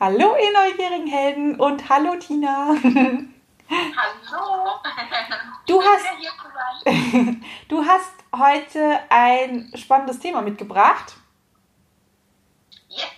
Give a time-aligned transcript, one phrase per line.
[0.00, 2.68] Hallo, ihr neugierigen Helden und hallo, Tina.
[2.68, 3.28] Hallo.
[5.66, 6.04] Du hast,
[7.68, 11.14] du hast heute ein spannendes Thema mitgebracht,
[12.90, 13.08] Yeah.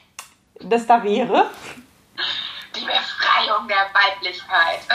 [0.61, 1.51] das da wäre.
[2.75, 4.79] Die Befreiung der Weiblichkeit.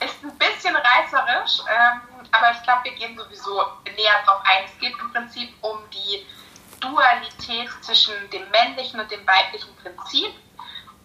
[0.00, 2.00] Ist ein bisschen reißerisch, ähm,
[2.32, 4.64] aber ich glaube, wir gehen sowieso näher drauf ein.
[4.64, 6.24] Es geht im Prinzip um die
[6.80, 10.32] Dualität zwischen dem männlichen und dem weiblichen Prinzip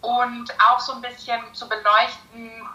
[0.00, 2.68] und auch so ein bisschen zu beleuchten,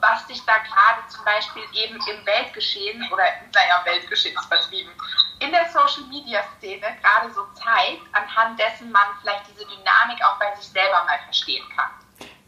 [0.00, 4.92] was sich da gerade zum Beispiel eben im Weltgeschehen oder naja, Weltgeschehen vertrieben,
[5.40, 10.38] in der Social Media Szene gerade so zeigt, anhand dessen man vielleicht diese Dynamik auch
[10.38, 11.90] bei sich selber mal verstehen kann.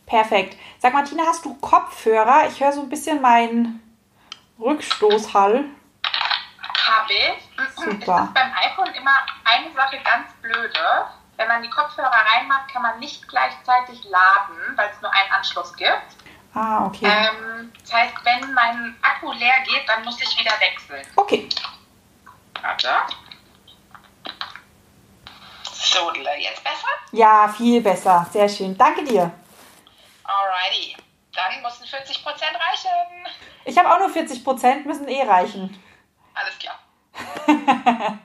[0.06, 0.56] Perfekt.
[0.78, 2.48] Sag mal, Tina, hast du Kopfhörer?
[2.48, 3.80] Ich höre so ein bisschen meinen
[4.58, 5.64] Rückstoßhall.
[6.86, 7.74] Habe ich.
[7.74, 7.92] Super.
[7.92, 11.06] Ist das beim iPhone immer eine Sache ganz blöde.
[11.36, 15.74] Wenn man die Kopfhörer reinmacht, kann man nicht gleichzeitig laden, weil es nur einen Anschluss
[15.74, 16.16] gibt.
[16.52, 17.06] Ah, okay.
[17.06, 21.06] Ähm, das heißt, wenn mein Akku leer geht, dann muss ich wieder wechseln.
[21.16, 21.48] Okay.
[22.60, 22.88] Warte.
[25.72, 26.88] So, jetzt besser?
[27.12, 28.26] Ja, viel besser.
[28.32, 28.76] Sehr schön.
[28.76, 29.32] Danke dir.
[30.24, 30.96] Alrighty.
[31.34, 33.26] Dann müssen 40% reichen.
[33.64, 35.82] Ich habe auch nur 40 Prozent, müssen eh reichen.
[36.34, 36.78] Alles klar.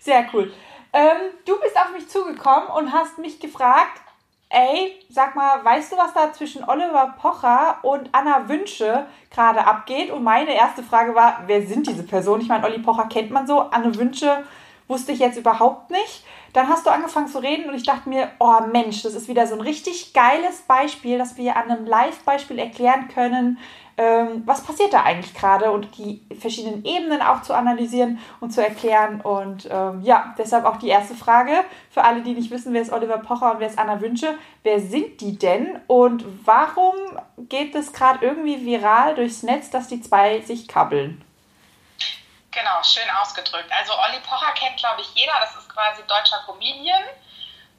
[0.00, 0.52] Sehr cool.
[0.92, 4.00] Ähm, du bist auf mich zugekommen und hast mich gefragt,
[4.48, 10.10] ey, sag mal, weißt du, was da zwischen Oliver Pocher und Anna Wünsche gerade abgeht?
[10.10, 12.42] Und meine erste Frage war, wer sind diese Personen?
[12.42, 14.44] Ich meine, Olli Pocher kennt man so, Anne Wünsche
[14.90, 16.24] wusste ich jetzt überhaupt nicht.
[16.52, 19.46] Dann hast du angefangen zu reden und ich dachte mir, oh Mensch, das ist wieder
[19.46, 23.58] so ein richtig geiles Beispiel, dass wir an einem Live-Beispiel erklären können,
[23.96, 28.64] ähm, was passiert da eigentlich gerade und die verschiedenen Ebenen auch zu analysieren und zu
[28.64, 29.20] erklären.
[29.20, 31.52] Und ähm, ja, deshalb auch die erste Frage
[31.90, 34.34] für alle, die nicht wissen, wer ist Oliver Pocher und wer ist Anna Wünsche.
[34.64, 36.94] Wer sind die denn und warum
[37.48, 41.22] geht es gerade irgendwie viral durchs Netz, dass die zwei sich kabbeln?
[42.52, 43.70] Genau, schön ausgedrückt.
[43.70, 45.34] Also Olli Pocher kennt, glaube ich, jeder.
[45.40, 47.04] Das ist quasi deutscher Comedian.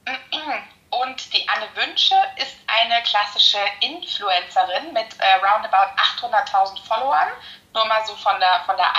[0.91, 7.29] Und die Anne Wünsche ist eine klassische Influencerin mit äh, roundabout 800.000 Followern.
[7.73, 8.93] Nur mal so von der, von der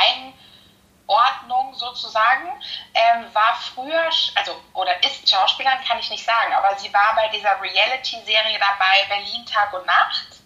[1.07, 2.49] Einordnung sozusagen.
[2.95, 7.29] Ähm, war früher, also, oder ist Schauspielerin, kann ich nicht sagen, aber sie war bei
[7.29, 10.42] dieser Reality-Serie dabei, Berlin Tag und Nacht.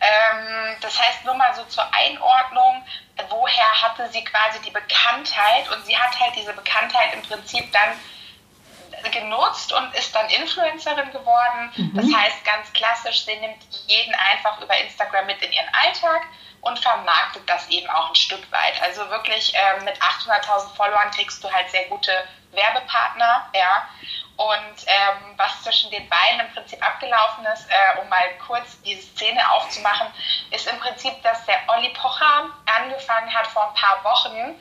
[0.00, 2.84] Ähm, das heißt, nur mal so zur Einordnung,
[3.28, 7.98] woher hatte sie quasi die Bekanntheit und sie hat halt diese Bekanntheit im Prinzip dann
[9.12, 11.92] genutzt und ist dann Influencerin geworden.
[11.94, 16.22] Das heißt ganz klassisch, sie nimmt jeden einfach über Instagram mit in ihren Alltag
[16.60, 18.80] und vermarktet das eben auch ein Stück weit.
[18.82, 22.12] Also wirklich ähm, mit 800.000 Followern kriegst du halt sehr gute
[22.52, 23.88] Werbepartner, ja.
[24.36, 29.02] Und ähm, was zwischen den beiden im Prinzip abgelaufen ist, äh, um mal kurz diese
[29.02, 30.06] Szene aufzumachen,
[30.50, 34.58] ist im Prinzip, dass der Olli Pocher angefangen hat vor ein paar Wochen,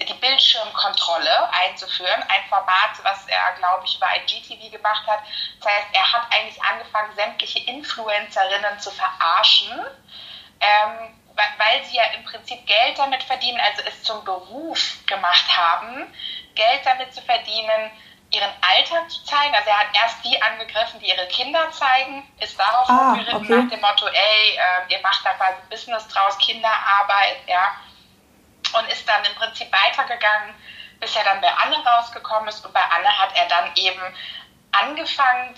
[0.00, 2.22] die Bildschirmkontrolle einzuführen.
[2.28, 5.20] Ein Format, was er, glaube ich, über IGTV gemacht hat.
[5.60, 9.86] Das heißt, er hat eigentlich angefangen, sämtliche Influencerinnen zu verarschen,
[10.60, 16.12] ähm, weil, sie ja im Prinzip Geld damit verdienen, also es zum Beruf gemacht haben,
[16.54, 17.90] Geld damit zu verdienen,
[18.30, 19.54] ihren Alltag zu zeigen.
[19.54, 23.54] Also er hat erst die angegriffen, die ihre Kinder zeigen, ist darauf Ah, okay.
[23.54, 27.76] nach dem Motto, ey, äh, ihr macht da quasi Business draus, Kinderarbeit, ja
[28.74, 30.54] und ist dann im Prinzip weitergegangen,
[31.00, 32.64] bis er dann bei Anne rausgekommen ist.
[32.64, 34.00] Und bei Anne hat er dann eben
[34.72, 35.54] angefangen,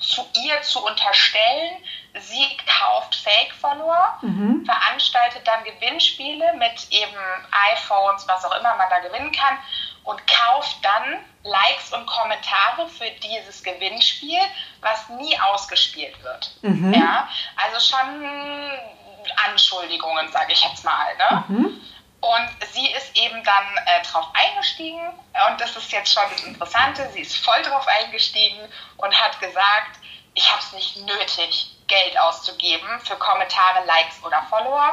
[0.00, 1.82] zu ihr zu unterstellen,
[2.20, 4.18] sie kauft Fake-Follower,
[4.64, 7.16] veranstaltet dann Gewinnspiele mit eben
[7.72, 9.58] iPhones, was auch immer man da gewinnen kann
[10.04, 14.40] und kauft dann Likes und Kommentare für dieses Gewinnspiel,
[14.80, 16.50] was nie ausgespielt wird.
[16.94, 18.70] Ja, also schon
[19.48, 21.16] Anschuldigungen, sage ich jetzt mal.
[21.16, 21.44] Ne?
[22.20, 25.00] Und sie ist eben dann äh, drauf eingestiegen.
[25.48, 28.58] Und das ist jetzt schon das Interessante, sie ist voll drauf eingestiegen
[28.96, 29.98] und hat gesagt,
[30.34, 34.92] ich habe es nicht nötig, Geld auszugeben für Kommentare, Likes oder Follower.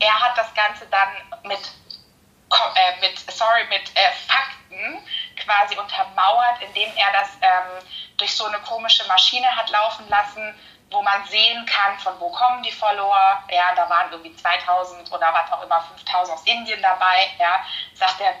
[0.00, 1.08] Er hat das Ganze dann
[1.44, 4.98] mit, äh, mit sorry, mit äh, Fakten
[5.36, 7.86] quasi untermauert, indem er das ähm,
[8.16, 10.54] durch so eine komische Maschine hat laufen lassen,
[10.96, 13.42] wo man sehen kann, von wo kommen die Follower.
[13.50, 17.28] Ja, da waren irgendwie 2000 oder was auch immer, 5000 aus Indien dabei.
[17.38, 17.60] Ja,
[17.94, 18.32] sagt er.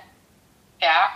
[0.78, 1.10] Ja,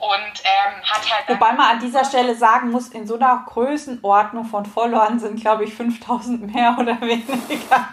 [0.00, 1.28] und ähm, hat halt.
[1.28, 5.64] Wobei man an dieser Stelle sagen muss, in so einer Größenordnung von Followern sind, glaube
[5.64, 7.88] ich, 5000 mehr oder weniger.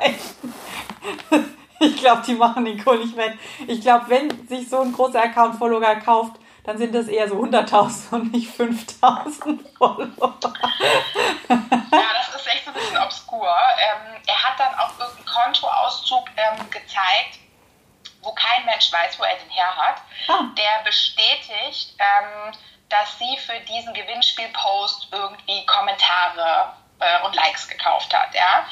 [1.80, 3.38] Ich glaube, die machen den Kohl nicht weg.
[3.68, 7.36] Ich glaube, wenn sich so ein großer Account Follower kauft, dann sind das eher so
[7.36, 10.38] 100.000 und nicht 5.000 Follower.
[11.50, 13.56] Ja, das ist echt so ein bisschen obskur.
[13.80, 17.40] Ähm, er hat dann auch irgendeinen Kontoauszug ähm, gezeigt,
[18.22, 20.02] wo kein Mensch weiß, wo er den her hat.
[20.28, 20.44] Ah.
[20.56, 22.54] Der bestätigt, ähm,
[22.90, 28.34] dass sie für diesen Gewinnspielpost irgendwie Kommentare äh, und Likes gekauft hat.
[28.36, 28.66] Ja?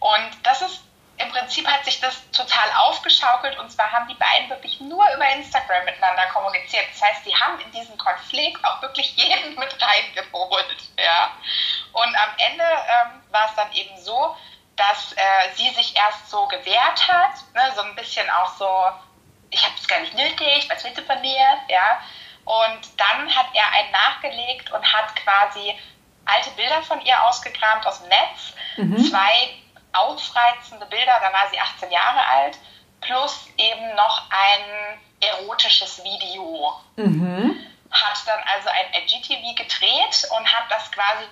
[0.00, 0.83] Und das ist
[1.16, 5.28] im Prinzip hat sich das total aufgeschaukelt und zwar haben die beiden wirklich nur über
[5.30, 6.84] Instagram miteinander kommuniziert.
[6.92, 10.76] Das heißt, die haben in diesen Konflikt auch wirklich jeden mit reingeholt.
[10.98, 11.30] Ja.
[11.92, 14.36] Und am Ende ähm, war es dann eben so,
[14.76, 18.68] dass äh, sie sich erst so gewehrt hat, ne, so ein bisschen auch so,
[19.50, 21.46] ich habe es gar nicht nötig, was willst du von mir?
[21.68, 22.00] Ja.
[22.44, 25.78] Und dann hat er einen nachgelegt und hat quasi
[26.24, 29.10] alte Bilder von ihr ausgekramt aus dem Netz, mhm.
[29.10, 29.54] zwei
[29.94, 32.58] aufreizende Bilder, da war sie 18 Jahre alt,
[33.00, 36.74] plus eben noch ein erotisches Video.
[36.96, 37.58] Mhm.
[37.90, 41.26] Hat dann also ein IGTV gedreht und hat das quasi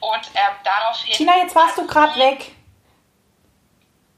[0.00, 1.12] und ähm, daraufhin.
[1.12, 2.52] Tina, jetzt warst du gerade weg.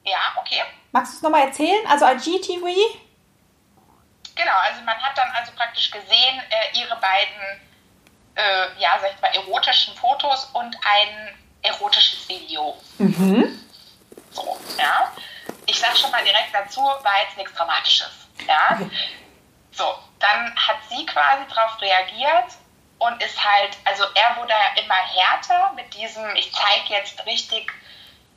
[0.05, 0.63] Ja, okay.
[0.93, 1.87] Magst du es nochmal erzählen?
[1.87, 2.67] Also IGTV?
[4.41, 7.61] Genau, also man hat dann also praktisch gesehen, äh, ihre beiden,
[8.37, 12.81] äh, ja, sag ich mal, erotischen Fotos und ein erotisches Video.
[12.97, 13.63] Mhm.
[14.31, 15.13] So, ja.
[15.67, 18.11] Ich sag schon mal direkt dazu, war jetzt nichts Dramatisches.
[18.47, 18.71] Ja.
[18.73, 18.91] Okay.
[19.73, 22.53] So, dann hat sie quasi darauf reagiert
[22.99, 27.71] und ist halt, also er wurde immer härter mit diesem, ich zeige jetzt richtig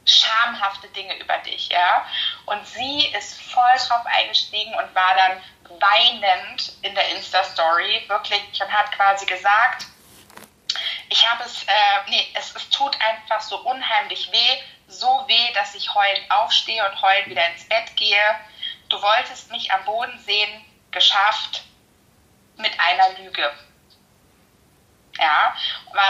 [0.06, 2.06] schamhafte Dinge über dich, ja.
[2.46, 8.72] Und sie ist voll drauf eingestiegen und war dann weinend in der Insta-Story, wirklich, und
[8.72, 9.86] hat quasi gesagt,
[11.10, 14.58] ich habe es, äh, nee, es, es tut einfach so unheimlich weh,
[14.88, 18.40] so weh, dass ich heulend aufstehe und heulend wieder ins Bett gehe.
[18.90, 21.64] Du wolltest mich am Boden sehen, geschafft
[22.58, 23.52] mit einer Lüge.
[25.20, 25.56] Ja,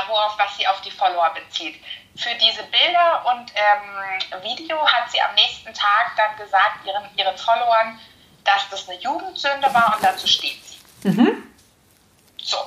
[0.07, 1.83] worauf was sie auf die Follower bezieht.
[2.15, 7.37] Für diese Bilder und ähm, Video hat sie am nächsten Tag dann gesagt ihren, ihren
[7.37, 7.99] Followern,
[8.43, 11.09] dass das eine Jugendsünde war und dazu steht sie.
[11.09, 11.53] Mhm.
[12.41, 12.57] So,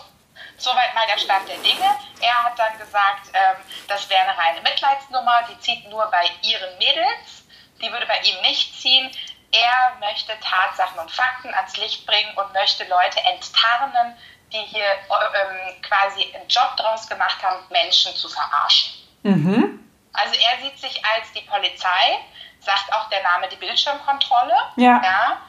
[0.56, 1.96] soweit mal der Stand der Dinge.
[2.20, 3.56] Er hat dann gesagt, ähm,
[3.88, 7.44] das wäre eine reine Mitleidsnummer, die zieht nur bei ihren Mädels,
[7.80, 9.10] die würde bei ihm nicht ziehen.
[9.52, 14.16] Er möchte Tatsachen und Fakten ans Licht bringen und möchte Leute enttarnen,
[14.52, 18.94] die hier ähm, quasi einen Job draus gemacht haben, Menschen zu verarschen.
[19.22, 19.80] Mhm.
[20.12, 22.18] Also er sieht sich als die Polizei,
[22.60, 24.54] sagt auch der Name die Bildschirmkontrolle.
[24.76, 25.00] Ja.
[25.02, 25.40] ja.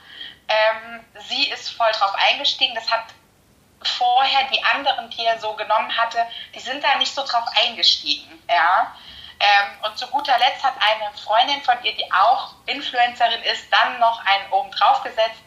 [0.48, 2.76] Ähm, sie ist voll drauf eingestiegen.
[2.76, 3.06] Das hat
[3.84, 8.44] vorher die anderen, die er so genommen hatte, die sind da nicht so drauf eingestiegen.
[8.50, 8.96] Ja.
[9.40, 14.00] Ähm, und zu guter Letzt hat eine Freundin von ihr, die auch Influencerin ist, dann
[14.00, 15.42] noch einen oben drauf gesetzt,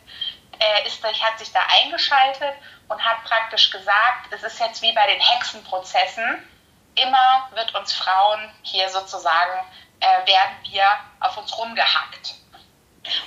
[0.61, 2.55] äh, ist, hat sich da eingeschaltet
[2.89, 6.49] und hat praktisch gesagt, es ist jetzt wie bei den Hexenprozessen,
[6.95, 9.67] immer wird uns Frauen hier sozusagen,
[10.01, 10.85] äh, werden wir
[11.21, 12.35] auf uns rumgehackt.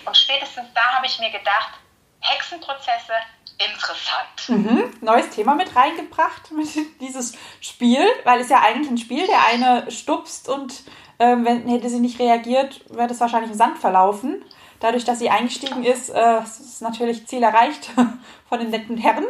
[0.06, 1.74] Und spätestens da habe ich mir gedacht,
[2.20, 3.14] Hexenprozesse,
[3.58, 4.50] interessant.
[4.50, 4.94] Mhm.
[5.02, 6.70] Neues Thema mit reingebracht, mit
[7.02, 10.84] dieses Spiel, weil es ja eigentlich ein Spiel, der eine stupst und
[11.18, 14.44] äh, wenn hätte sie nicht reagiert, wäre das wahrscheinlich im Sand verlaufen.
[14.80, 17.90] Dadurch, dass sie eingestiegen ist, äh, ist natürlich Ziel erreicht
[18.50, 19.26] von den netten Herren.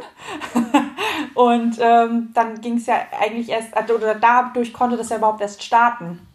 [1.36, 5.42] und ähm, dann ging es ja eigentlich erst, also, oder dadurch konnte das ja überhaupt
[5.42, 6.28] erst starten.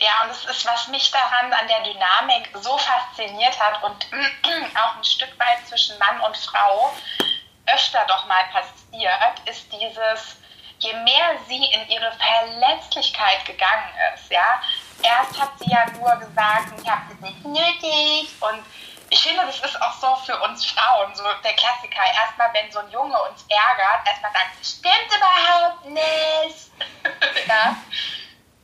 [0.00, 4.06] Ja, und das ist, was mich daran an der Dynamik so fasziniert hat und
[4.76, 6.92] auch ein Stück weit zwischen Mann und Frau
[7.66, 10.36] öfter doch mal passiert, ist dieses,
[10.78, 14.60] je mehr sie in ihre Verletzlichkeit gegangen ist, ja,
[15.02, 18.64] erst hat sie ja nur gesagt, ich habe das nicht nötig und
[19.10, 22.02] ich finde, das ist auch so für uns Frauen, so der Klassiker.
[22.14, 27.48] Erstmal, wenn so ein Junge uns ärgert, erstmal sagen, stimmt überhaupt nicht.
[27.48, 27.76] ja.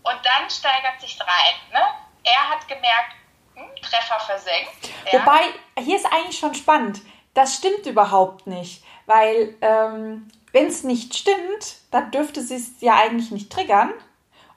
[0.05, 1.55] Und dann steigert sich rein.
[1.73, 1.81] Ne?
[2.25, 3.15] Er hat gemerkt,
[3.55, 4.91] hm, Treffer versenkt.
[5.11, 5.21] Ja.
[5.21, 5.43] Wobei,
[5.83, 7.01] hier ist eigentlich schon spannend.
[7.33, 8.85] Das stimmt überhaupt nicht.
[9.07, 13.93] Weil, ähm, wenn es nicht stimmt, dann dürfte sie es ja eigentlich nicht triggern.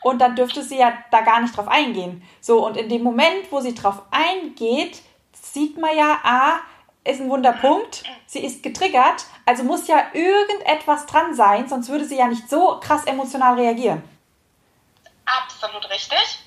[0.03, 2.23] Und dann dürfte sie ja da gar nicht drauf eingehen.
[2.39, 5.01] So, und in dem Moment, wo sie drauf eingeht,
[5.33, 6.59] sieht man ja, ah,
[7.03, 12.17] ist ein Wunderpunkt, sie ist getriggert, also muss ja irgendetwas dran sein, sonst würde sie
[12.17, 14.03] ja nicht so krass emotional reagieren.
[15.27, 16.39] Absolut richtig.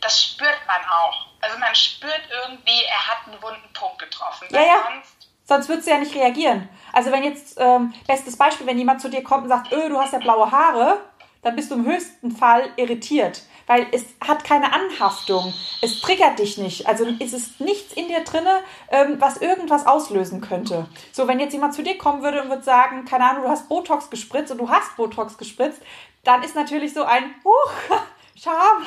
[0.00, 1.26] Das spürt man auch.
[1.40, 4.46] Also man spürt irgendwie, er hat einen wunden Punkt getroffen.
[4.50, 4.74] Ja, ja.
[4.92, 6.68] Sonst, sonst würde sie ja nicht reagieren.
[6.92, 9.98] Also wenn jetzt, ähm, bestes Beispiel, wenn jemand zu dir kommt und sagt, öh, du
[9.98, 10.98] hast ja blaue Haare,
[11.42, 13.42] dann bist du im höchsten Fall irritiert.
[13.66, 15.52] weil es hat keine Anhaftung.
[15.82, 16.86] Es triggert dich nicht.
[16.86, 18.60] Also es ist nichts in dir drinne,
[18.90, 20.86] ähm, was irgendwas auslösen könnte.
[21.12, 23.68] So, wenn jetzt jemand zu dir kommen würde und würde sagen, keine Ahnung, du hast
[23.68, 25.82] Botox gespritzt und du hast Botox gespritzt,
[26.26, 27.72] dann ist natürlich so ein, huch,
[28.42, 28.84] Scham,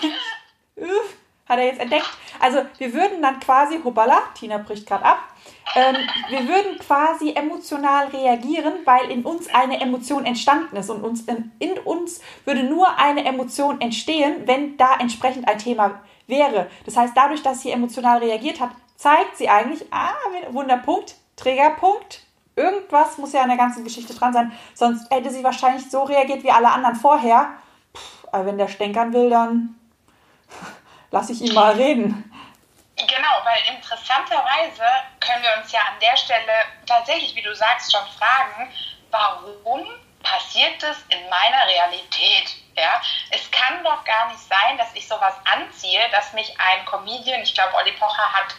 [1.47, 2.09] hat er jetzt entdeckt.
[2.39, 5.19] Also wir würden dann quasi, hoppala, Tina bricht gerade ab,
[5.75, 5.95] ähm,
[6.29, 11.51] wir würden quasi emotional reagieren, weil in uns eine Emotion entstanden ist und uns in,
[11.59, 16.69] in, uns würde nur eine Emotion entstehen, wenn da entsprechend ein Thema wäre.
[16.85, 20.13] Das heißt, dadurch, dass sie emotional reagiert hat, zeigt sie eigentlich, ah,
[20.49, 22.21] Wunderpunkt, Trägerpunkt,
[22.59, 26.43] irgendwas muss ja an der ganzen Geschichte dran sein, sonst hätte sie wahrscheinlich so reagiert
[26.43, 27.53] wie alle anderen vorher.
[27.93, 29.75] Puh, aber wenn der stänkern will, dann
[31.11, 32.25] lasse ich ihn mal reden.
[32.95, 34.83] Genau, weil interessanterweise
[35.21, 36.51] können wir uns ja an der Stelle
[36.85, 38.69] tatsächlich, wie du sagst, schon fragen,
[39.09, 39.87] warum
[40.21, 42.55] passiert das in meiner Realität?
[42.75, 43.01] Ja,
[43.31, 47.53] es kann doch gar nicht sein, dass ich sowas anziehe, dass mich ein Comedian, ich
[47.53, 48.55] glaube, Olli Pocher hat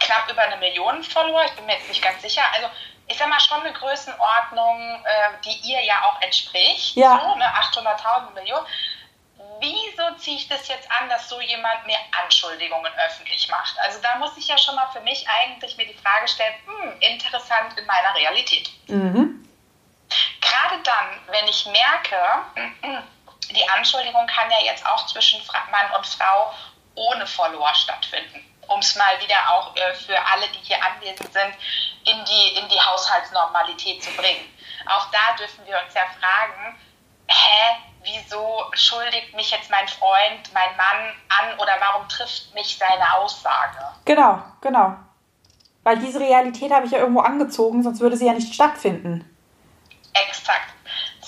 [0.00, 2.68] knapp über eine Million Follower, ich bin mir jetzt nicht ganz sicher, also
[3.08, 7.18] ich sag mal schon eine Größenordnung, äh, die ihr ja auch entspricht, ja.
[7.20, 8.66] so, ne, 800.000 Millionen
[9.60, 13.74] wieso ziehe ich das jetzt an, dass so jemand mir Anschuldigungen öffentlich macht?
[13.80, 17.00] Also da muss ich ja schon mal für mich eigentlich mir die Frage stellen, hm,
[17.00, 18.70] interessant in meiner Realität.
[18.86, 19.48] Mhm.
[20.40, 22.16] Gerade dann, wenn ich merke,
[23.50, 26.54] die Anschuldigung kann ja jetzt auch zwischen Mann und Frau
[26.94, 28.44] ohne Follower stattfinden.
[28.68, 31.54] Um es mal wieder auch äh, für alle, die hier anwesend sind,
[32.04, 34.44] in die, in die Haushaltsnormalität zu bringen.
[34.86, 36.78] Auch da dürfen wir uns ja fragen,
[37.26, 43.14] hä, wieso schuldigt mich jetzt mein Freund, mein Mann an oder warum trifft mich seine
[43.14, 43.78] Aussage?
[44.04, 44.96] Genau, genau.
[45.82, 49.24] Weil diese Realität habe ich ja irgendwo angezogen, sonst würde sie ja nicht stattfinden.
[50.12, 50.72] Exakt.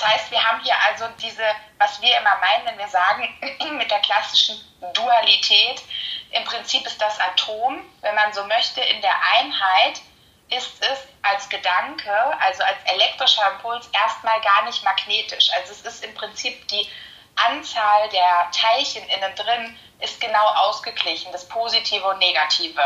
[0.01, 1.45] Das heißt, wir haben hier also diese,
[1.77, 3.29] was wir immer meinen, wenn wir sagen,
[3.77, 4.59] mit der klassischen
[4.95, 5.83] Dualität,
[6.31, 10.01] im Prinzip ist das Atom, wenn man so möchte, in der Einheit
[10.49, 15.51] ist es als Gedanke, also als elektrischer Impuls, erstmal gar nicht magnetisch.
[15.53, 16.89] Also es ist im Prinzip die
[17.37, 22.81] Anzahl der Teilchen innen drin ist genau ausgeglichen, das Positive und Negative.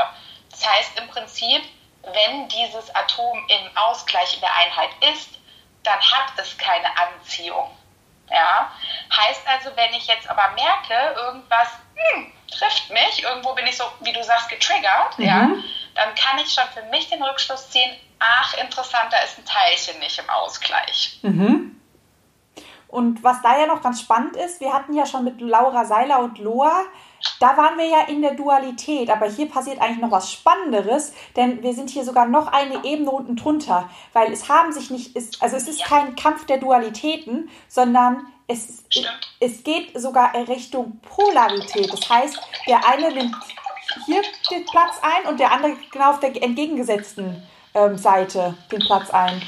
[0.51, 1.63] Das heißt im Prinzip,
[2.03, 5.31] wenn dieses Atom im Ausgleich in der Einheit ist,
[5.85, 7.71] dann hat es keine Anziehung.
[8.31, 8.73] Ja?
[9.17, 13.85] Heißt also, wenn ich jetzt aber merke, irgendwas hm, trifft mich, irgendwo bin ich so,
[14.01, 15.25] wie du sagst, getriggert, mhm.
[15.25, 15.49] ja,
[15.95, 19.99] dann kann ich schon für mich den Rückschluss ziehen, ach, interessant, da ist ein Teilchen
[20.01, 21.19] nicht im Ausgleich.
[21.23, 21.81] Mhm.
[22.89, 26.21] Und was da ja noch ganz spannend ist, wir hatten ja schon mit Laura Seiler
[26.21, 26.85] und Loa,
[27.41, 31.63] da waren wir ja in der Dualität, aber hier passiert eigentlich noch was Spannenderes, denn
[31.63, 35.57] wir sind hier sogar noch eine Ebene unten drunter, weil es haben sich nicht, also
[35.57, 35.87] es ist ja.
[35.87, 38.85] kein Kampf der Dualitäten, sondern es,
[39.41, 41.93] es geht sogar in Richtung Polarität.
[41.93, 43.37] Das heißt, der eine nimmt
[44.07, 47.43] hier den Platz ein und der andere genau auf der entgegengesetzten
[47.75, 49.43] ähm, Seite den Platz ein.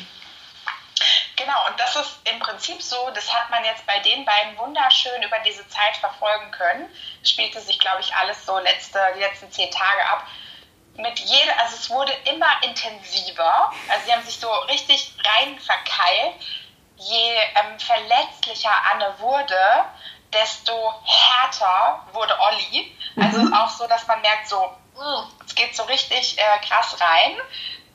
[1.37, 5.23] Genau, und das ist im Prinzip so, das hat man jetzt bei den beiden wunderschön
[5.23, 6.88] über diese Zeit verfolgen können.
[7.23, 10.26] Es spielte sich, glaube ich, alles so letzte, die letzten zehn Tage ab.
[10.97, 13.71] Mit jeder, also es wurde immer intensiver.
[13.90, 16.37] Also sie haben sich so richtig rein verkeilt.
[16.97, 19.85] Je ähm, verletzlicher Anne wurde,
[20.33, 22.97] desto härter wurde Olli.
[23.21, 23.52] Also mhm.
[23.52, 24.75] auch so, dass man merkt, so,
[25.45, 27.37] es geht so richtig äh, krass rein.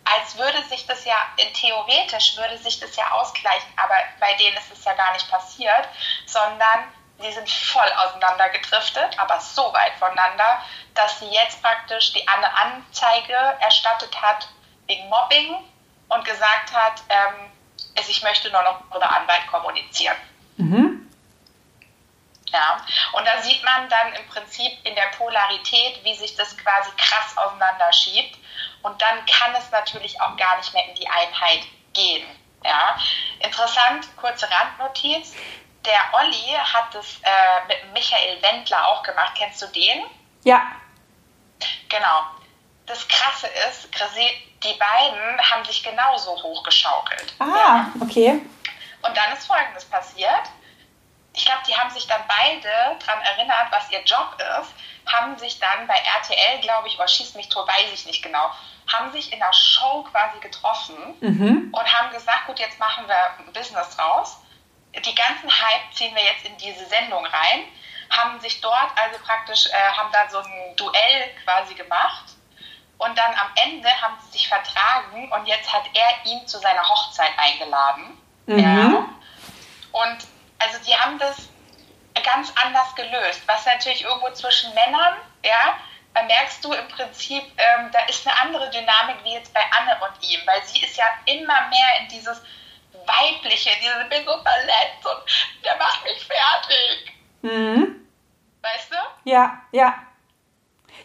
[0.04, 4.58] Als würde sich das ja, in theoretisch würde sich das ja ausgleichen, aber bei denen
[4.58, 5.88] ist es ja gar nicht passiert,
[6.26, 6.92] sondern
[7.22, 10.64] die sind voll auseinandergedriftet, aber so weit voneinander,
[10.96, 14.50] dass sie jetzt praktisch die eine Anzeige erstattet hat
[14.88, 15.56] wegen Mobbing
[16.10, 17.52] und gesagt hat, ähm,
[17.96, 20.18] ich möchte nur noch mit der Anwalt kommunizieren.
[20.58, 21.08] Mhm.
[22.52, 26.90] Ja, und da sieht man dann im Prinzip in der Polarität, wie sich das quasi
[26.98, 28.38] krass auseinanderschiebt.
[28.84, 31.62] Und dann kann es natürlich auch gar nicht mehr in die Einheit
[31.94, 32.26] gehen.
[32.64, 32.98] Ja,
[33.40, 35.34] interessant, kurze Randnotiz.
[35.86, 39.34] Der Olli hat das äh, mit Michael Wendler auch gemacht.
[39.36, 40.04] Kennst du den?
[40.44, 40.62] Ja.
[41.90, 42.24] Genau.
[42.86, 43.90] Das Krasse ist,
[44.64, 47.34] die beiden haben sich genauso hochgeschaukelt.
[47.40, 47.92] Ah, ja.
[48.00, 48.42] okay.
[49.02, 50.44] Und dann ist Folgendes passiert
[51.34, 54.74] ich glaube, die haben sich dann beide daran erinnert, was ihr Job ist,
[55.12, 58.52] haben sich dann bei RTL, glaube ich, oder schießt mich tot, weiß ich nicht genau,
[58.92, 61.74] haben sich in der Show quasi getroffen mhm.
[61.74, 64.38] und haben gesagt, gut, jetzt machen wir ein Business raus.
[64.94, 67.64] Die ganzen Hype ziehen wir jetzt in diese Sendung rein,
[68.10, 72.26] haben sich dort also praktisch, äh, haben da so ein Duell quasi gemacht
[72.98, 76.88] und dann am Ende haben sie sich vertragen und jetzt hat er ihn zu seiner
[76.88, 78.18] Hochzeit eingeladen.
[78.48, 78.60] Mhm.
[78.60, 79.10] Ja.
[79.94, 80.18] Und
[80.64, 81.50] also die haben das
[82.24, 83.42] ganz anders gelöst.
[83.48, 85.78] Was natürlich irgendwo zwischen Männern, ja,
[86.14, 89.98] da merkst du im Prinzip, ähm, da ist eine andere Dynamik wie jetzt bei Anne
[90.02, 92.42] und ihm, weil sie ist ja immer mehr in dieses
[92.94, 97.14] Weibliche, diese, bin so verletzt und der macht mich fertig.
[97.42, 98.08] Mhm.
[98.62, 99.30] Weißt du?
[99.30, 99.96] Ja, ja.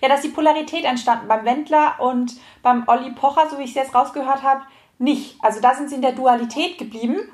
[0.01, 2.33] Ja, da ist die Polarität entstanden beim Wendler und
[2.63, 4.67] beim Olli Pocher, so wie ich es jetzt rausgehört habe,
[4.99, 5.37] nicht.
[5.43, 7.33] Also da sind sie in der Dualität geblieben,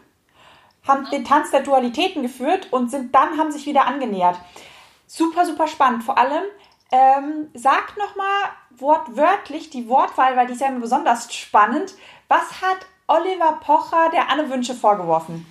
[0.86, 4.36] haben den Tanz der Dualitäten geführt und sind dann haben sich wieder angenähert.
[5.06, 6.04] Super, super spannend.
[6.04, 6.44] Vor allem,
[6.90, 11.94] ähm, sagt nochmal wortwörtlich die Wortwahl, weil die ist ja immer besonders spannend.
[12.28, 15.46] Was hat Oliver Pocher der Anne Wünsche vorgeworfen?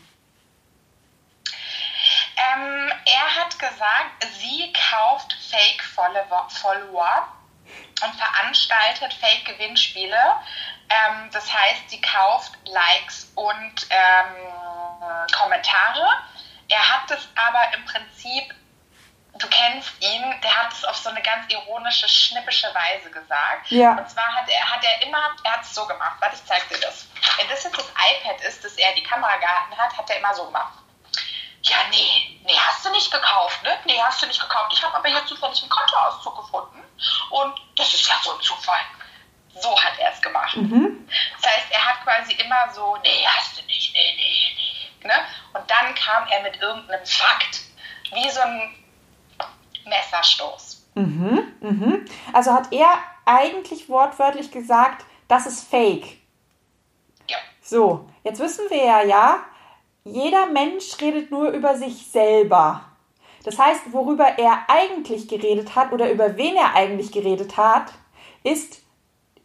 [2.38, 6.47] Ähm, er hat gesagt, sie kauft Fake-Follower
[8.03, 10.36] und veranstaltet Fake-Gewinnspiele.
[10.89, 16.08] Ähm, das heißt, sie kauft Likes und ähm, Kommentare.
[16.70, 18.53] Er hat es aber im Prinzip
[19.41, 23.70] du kennst ihn, der hat es auf so eine ganz ironische, schnippische Weise gesagt.
[23.70, 23.93] Ja.
[23.93, 26.67] Und zwar hat er, hat er immer, er hat es so gemacht, warte, ich zeig
[26.70, 27.08] dir das.
[27.38, 30.34] Wenn das jetzt das iPad ist, das er die Kamera gehalten hat, hat er immer
[30.34, 30.74] so gemacht.
[31.63, 33.77] Ja, nee, nee, hast du nicht gekauft, ne?
[33.86, 34.74] Nee, hast du nicht gekauft.
[34.74, 36.84] Ich habe aber hier zufällig einen Kontoauszug gefunden
[37.30, 38.82] und das ist ja so ein Zufall.
[39.60, 40.56] So hat er es gemacht.
[40.56, 41.08] Mhm.
[41.39, 45.08] Das heißt, er hat quasi immer so, nee, hast du nicht, nee, nee, nee.
[45.08, 45.13] Ne?
[45.53, 47.62] Und dann kam er mit irgendeinem Fakt.
[48.13, 48.75] Wie so ein
[49.86, 50.86] Messerstoß.
[50.96, 52.06] Mhm, mhm.
[52.34, 56.18] Also hat er eigentlich wortwörtlich gesagt, das ist fake.
[57.30, 57.38] Ja.
[57.62, 59.46] So, jetzt wissen wir ja, ja,
[60.03, 62.86] jeder Mensch redet nur über sich selber.
[63.43, 67.91] Das heißt, worüber er eigentlich geredet hat oder über wen er eigentlich geredet hat,
[68.43, 68.81] ist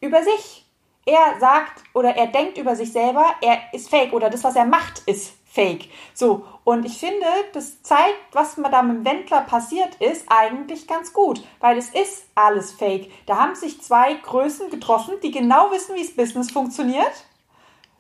[0.01, 0.65] über sich.
[1.07, 4.65] Er sagt oder er denkt über sich selber, er ist fake oder das, was er
[4.65, 5.89] macht, ist fake.
[6.15, 11.13] So, und ich finde, das zeigt, was da mit dem Wendler passiert ist, eigentlich ganz
[11.13, 13.11] gut, weil es ist alles fake.
[13.27, 17.25] Da haben sich zwei Größen getroffen, die genau wissen, wie das Business funktioniert.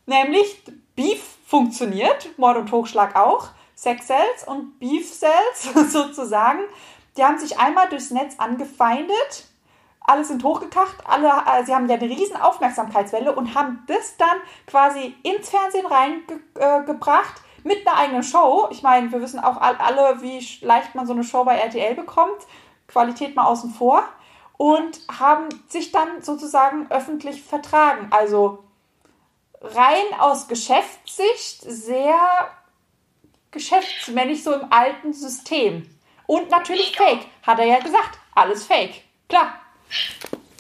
[0.06, 0.62] Nämlich
[0.97, 6.61] Beef funktioniert, Mord und Hochschlag auch, Sex Cells und Beef Cells sozusagen.
[7.17, 9.47] Die haben sich einmal durchs Netz angefeindet
[10.06, 14.39] alle sind hochgekacht, alle, äh, sie haben ja eine riesen Aufmerksamkeitswelle und haben das dann
[14.67, 18.69] quasi ins Fernsehen reingebracht, mit einer eigenen Show.
[18.71, 22.47] Ich meine, wir wissen auch alle, wie leicht man so eine Show bei RTL bekommt.
[22.87, 24.04] Qualität mal außen vor.
[24.56, 28.06] Und haben sich dann sozusagen öffentlich vertragen.
[28.11, 28.63] Also
[29.74, 32.50] rein aus Geschäftssicht sehr
[33.50, 35.98] geschäftsmännisch so im alten System.
[36.26, 38.18] Und natürlich fake, hat er ja gesagt.
[38.34, 39.02] Alles fake.
[39.28, 39.60] Klar.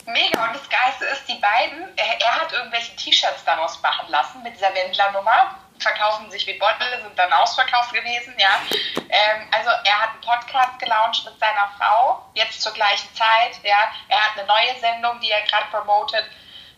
[0.06, 0.46] Mega.
[0.46, 4.54] Und das Geilste ist, die beiden, er, er hat irgendwelche T-Shirts daraus machen lassen mit
[4.54, 8.60] dieser Wendler-Nummer verkaufen sich wie Bottle, sind dann ausverkauft gewesen, ja.
[9.08, 13.90] Ähm, also er hat einen Podcast gelauncht mit seiner Frau, jetzt zur gleichen Zeit, ja.
[14.08, 16.24] Er hat eine neue Sendung, die er gerade promotet.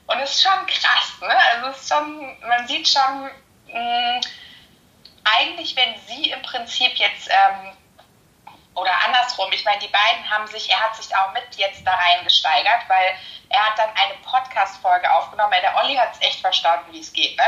[0.09, 1.37] Und es ist schon krass, ne?
[1.55, 3.31] Also es ist schon, man sieht schon,
[3.67, 4.21] mh, mm,
[5.25, 7.77] eigentlich, wenn sie im Prinzip jetzt, ähm,
[8.75, 11.95] oder andersrum, ich meine, die beiden haben sich, er hat sich auch mit jetzt da
[11.95, 13.17] reingesteigert, weil
[13.51, 15.55] er hat dann eine Podcast-Folge aufgenommen.
[15.61, 17.45] Der Olli hat es echt verstanden, wie es geht, ne?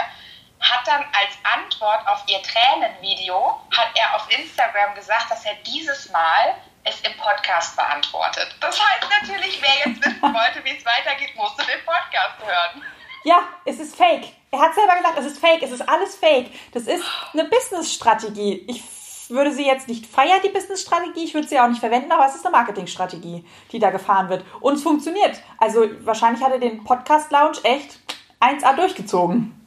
[0.60, 6.10] hat dann als Antwort auf ihr Tränenvideo, hat er auf Instagram gesagt, dass er dieses
[6.10, 8.54] Mal es im Podcast beantwortet.
[8.60, 12.82] Das heißt natürlich, wer jetzt wissen wollte, wie es weitergeht, musste den Podcast hören.
[13.24, 14.28] Ja, es ist fake.
[14.50, 16.50] Er hat selber gesagt, es ist fake, es ist alles fake.
[16.72, 18.64] Das ist eine Business-Strategie.
[18.66, 18.82] Ich
[19.28, 21.24] würde sie jetzt nicht feiern, die Business-Strategie.
[21.24, 24.44] Ich würde sie auch nicht verwenden, aber es ist eine Marketing-Strategie, die da gefahren wird.
[24.60, 25.38] Und es funktioniert.
[25.58, 27.98] Also wahrscheinlich hat er den Podcast-Lounge echt
[28.40, 29.60] 1A durchgezogen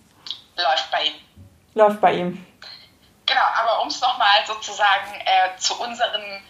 [0.56, 1.14] läuft bei ihm.
[1.74, 2.46] Läuft bei ihm.
[3.26, 6.44] Genau, aber um es nochmal sozusagen äh, zu unseren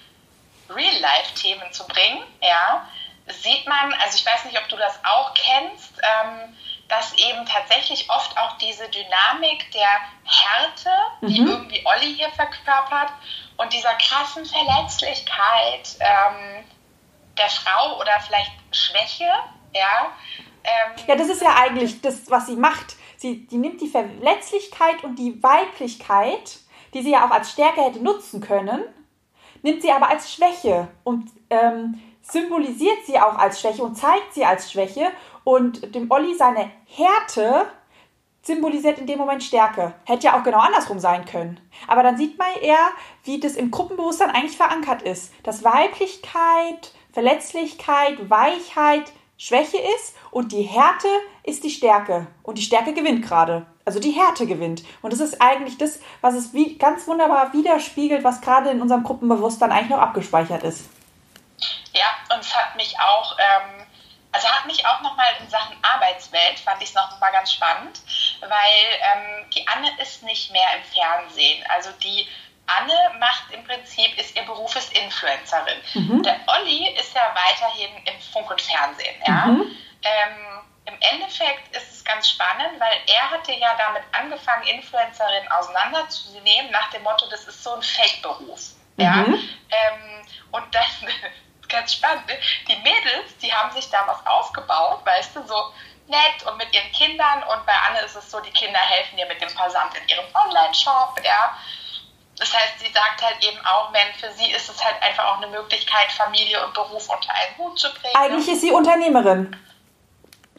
[0.70, 2.88] Real-Life-Themen zu bringen, ja,
[3.42, 6.56] sieht man, also ich weiß nicht, ob du das auch kennst, ähm,
[6.90, 9.90] dass eben tatsächlich oft auch diese Dynamik der
[10.26, 10.90] Härte,
[11.22, 11.48] die mhm.
[11.48, 13.12] irgendwie Olli hier verkörpert,
[13.58, 16.66] und dieser krassen Verletzlichkeit ähm,
[17.38, 19.30] der Frau oder vielleicht Schwäche,
[19.74, 20.12] ja.
[20.64, 25.04] Ähm, ja, das ist ja eigentlich das, was sie macht sie, die nimmt die Verletzlichkeit
[25.04, 26.60] und die Weiblichkeit,
[26.94, 28.84] die sie ja auch als Stärke hätte nutzen können,
[29.64, 34.46] nimmt sie aber als Schwäche und ähm, symbolisiert sie auch als Schwäche und zeigt sie
[34.46, 35.08] als Schwäche.
[35.44, 37.66] Und dem Olli seine Härte
[38.44, 39.94] symbolisiert in dem Moment Stärke.
[40.06, 41.60] Hätte ja auch genau andersrum sein können.
[41.88, 42.90] Aber dann sieht man eher,
[43.24, 45.34] wie das im Gruppenbewusstsein eigentlich verankert ist.
[45.44, 51.08] Dass Weiblichkeit, Verletzlichkeit, Weichheit Schwäche ist und die Härte
[51.44, 52.28] ist die Stärke.
[52.44, 53.66] Und die Stärke gewinnt gerade.
[53.86, 54.84] Also die Härte gewinnt.
[55.02, 59.04] Und das ist eigentlich das, was es wie, ganz wunderbar widerspiegelt, was gerade in unserem
[59.04, 60.90] Gruppenbewusstsein eigentlich noch abgespeichert ist.
[61.94, 63.86] Ja, und es hat mich auch, ähm,
[64.32, 68.02] also hat mich auch nochmal in Sachen Arbeitswelt, fand ich es nochmal ganz spannend,
[68.42, 71.64] weil ähm, die Anne ist nicht mehr im Fernsehen.
[71.70, 72.28] Also die
[72.66, 75.78] Anne macht im Prinzip, ist ihr Beruf ist Influencerin.
[75.94, 76.24] Mhm.
[76.24, 79.16] Der Olli ist ja weiterhin im Funk und Fernsehen.
[79.28, 79.46] Ja?
[79.48, 79.78] Mhm.
[80.04, 86.72] Ähm, Im Endeffekt ist es ganz spannend, weil er hatte ja damit angefangen, Influencerin auseinanderzunehmen,
[86.72, 88.60] nach dem Motto, das ist so ein Fake-Beruf.
[88.98, 89.12] Ja?
[89.12, 89.50] Mhm.
[89.72, 91.10] Ähm, und dann,
[91.70, 92.38] ganz spannend, ne?
[92.68, 95.74] die Mädels, die haben sich da was aufgebaut, weißt du, so
[96.08, 99.26] nett und mit ihren Kindern und bei Anne ist es so, die Kinder helfen ihr
[99.26, 101.58] mit dem Versand in ihrem Online-Shop, ja.
[102.38, 105.38] Das heißt, sie sagt halt eben auch, man, für sie ist es halt einfach auch
[105.38, 108.16] eine Möglichkeit, Familie und Beruf unter einen Hut zu bringen.
[108.16, 109.56] Eigentlich ist sie Unternehmerin.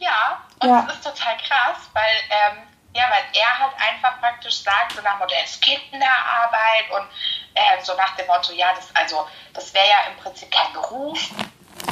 [0.05, 0.83] Ja, und ja.
[0.83, 2.59] das ist total krass, weil, ähm,
[2.95, 6.91] ja, weil er halt einfach praktisch sagt, so nach dem Motto, es gibt eine Arbeit
[6.91, 7.09] und
[7.55, 11.19] äh, so nach dem Motto, ja, das, also, das wäre ja im Prinzip kein Beruf,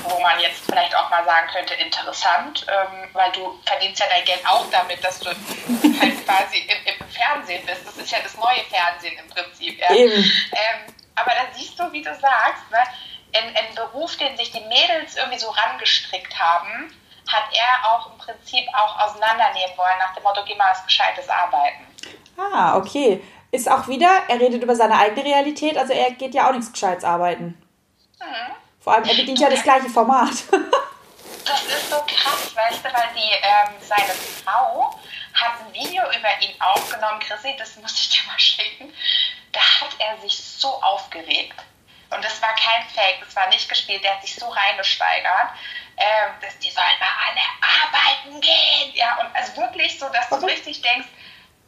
[0.03, 4.25] wo man jetzt vielleicht auch mal sagen könnte, interessant, ähm, weil du verdienst ja dein
[4.25, 5.37] Geld auch damit, dass du halt
[6.27, 7.87] quasi im, im, Fernsehen bist.
[7.87, 9.79] Das ist ja das neue Fernsehen im Prinzip.
[9.81, 9.91] Ja.
[9.91, 12.83] Ähm, aber da siehst du, wie du sagst, ne,
[13.33, 16.95] in, in Beruf, den sich die Mädels irgendwie so rangestrickt haben,
[17.29, 21.29] hat er auch im Prinzip auch auseinandernehmen wollen, nach dem Motto, geh mal was Gescheites
[21.29, 21.87] arbeiten.
[22.37, 23.23] Ah, okay.
[23.51, 26.73] Ist auch wieder, er redet über seine eigene Realität, also er geht ja auch nichts
[26.73, 27.63] Gescheites arbeiten.
[28.19, 28.55] Mhm.
[28.81, 30.31] Vor allem, er bedient ja das gleiche Format.
[31.45, 34.99] das ist so krass, weißt du, weil die, ähm, seine Frau
[35.35, 38.93] hat ein Video über ihn aufgenommen, Chrissy, das muss ich dir mal schicken.
[39.53, 41.55] Da hat er sich so aufgeregt.
[42.15, 45.49] Und das war kein Fake, das war nicht gespielt, der hat sich so reingesteigert,
[45.97, 47.41] ähm, dass die sollen mal alle
[47.83, 48.93] arbeiten gehen.
[48.95, 50.47] Ja, und also wirklich so, dass du okay.
[50.47, 51.09] richtig denkst,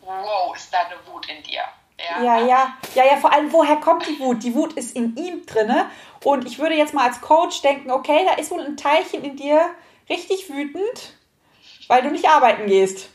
[0.00, 1.62] wow, ist da eine Wut in dir.
[1.96, 2.22] Ja.
[2.22, 4.42] ja, ja, ja, ja, vor allem, woher kommt die Wut?
[4.42, 5.88] Die Wut ist in ihm drinne.
[6.24, 9.36] Und ich würde jetzt mal als Coach denken, okay, da ist wohl ein Teilchen in
[9.36, 9.70] dir
[10.08, 11.14] richtig wütend,
[11.86, 13.10] weil du nicht arbeiten gehst.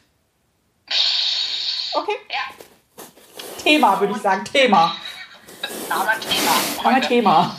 [1.94, 2.16] Okay?
[2.30, 3.04] Ja.
[3.62, 4.46] Thema, würde ich sagen.
[4.46, 4.96] Thema.
[5.90, 6.52] Aber Thema.
[6.84, 7.56] Aber Thema.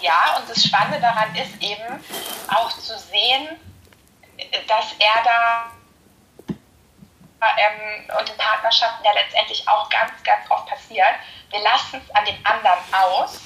[0.00, 2.04] Ja, und das Spannende daran ist eben
[2.48, 3.48] auch zu sehen,
[4.68, 5.70] dass er da
[7.40, 11.14] ähm, und in Partnerschaften ja letztendlich auch ganz, ganz oft passiert,
[11.50, 13.40] wir lassen es an dem anderen aus,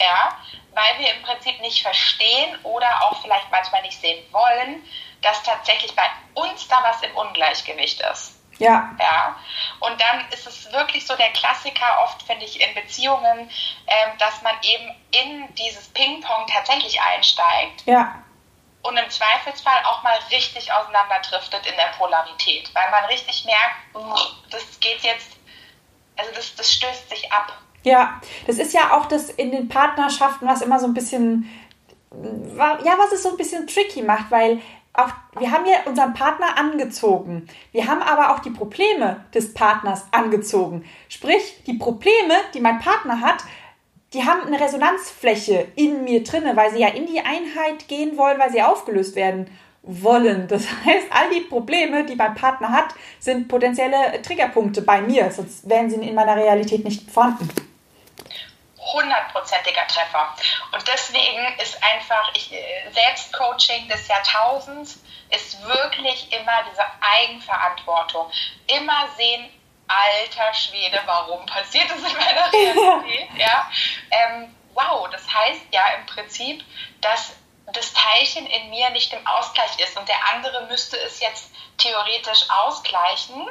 [0.00, 0.36] ja,
[0.74, 4.84] weil wir im Prinzip nicht verstehen oder auch vielleicht manchmal nicht sehen wollen,
[5.22, 8.37] dass tatsächlich bei uns da was im Ungleichgewicht ist.
[8.58, 8.90] Ja.
[8.98, 9.36] Ja.
[9.80, 13.50] Und dann ist es wirklich so der Klassiker oft, finde ich, in Beziehungen,
[13.86, 17.82] ähm, dass man eben in dieses Ping-Pong tatsächlich einsteigt.
[17.86, 18.22] Ja
[18.82, 24.80] und im Zweifelsfall auch mal richtig auseinanderdriftet in der Polarität, weil man richtig merkt, das
[24.80, 25.36] geht jetzt,
[26.16, 27.52] also das, das stößt sich ab.
[27.82, 31.48] Ja, das ist ja auch das in den Partnerschaften, was immer so ein bisschen,
[32.12, 34.60] ja, was es so ein bisschen tricky macht, weil
[34.92, 37.46] auch, wir haben ja unseren Partner angezogen.
[37.72, 40.84] Wir haben aber auch die Probleme des Partners angezogen.
[41.08, 43.44] Sprich, die Probleme, die mein Partner hat,
[44.12, 48.38] die haben eine Resonanzfläche in mir drinne, weil sie ja in die Einheit gehen wollen,
[48.38, 49.48] weil sie aufgelöst werden
[49.82, 50.48] wollen.
[50.48, 55.68] Das heißt, all die Probleme, die mein Partner hat, sind potenzielle Triggerpunkte bei mir, sonst
[55.68, 57.48] wären sie in meiner Realität nicht vorhanden.
[58.92, 60.34] Hundertprozentiger Treffer.
[60.72, 68.30] Und deswegen ist einfach ich, äh, Selbstcoaching des Jahrtausends ist wirklich immer diese Eigenverantwortung.
[68.66, 69.50] Immer sehen,
[69.88, 73.28] alter Schwede, warum passiert das in meiner Realität?
[73.36, 73.70] ja.
[74.10, 76.64] Ähm, wow, das heißt ja im Prinzip,
[77.00, 77.32] dass
[77.72, 82.44] das Teilchen in mir nicht im Ausgleich ist und der andere müsste es jetzt theoretisch
[82.48, 83.46] ausgleichen,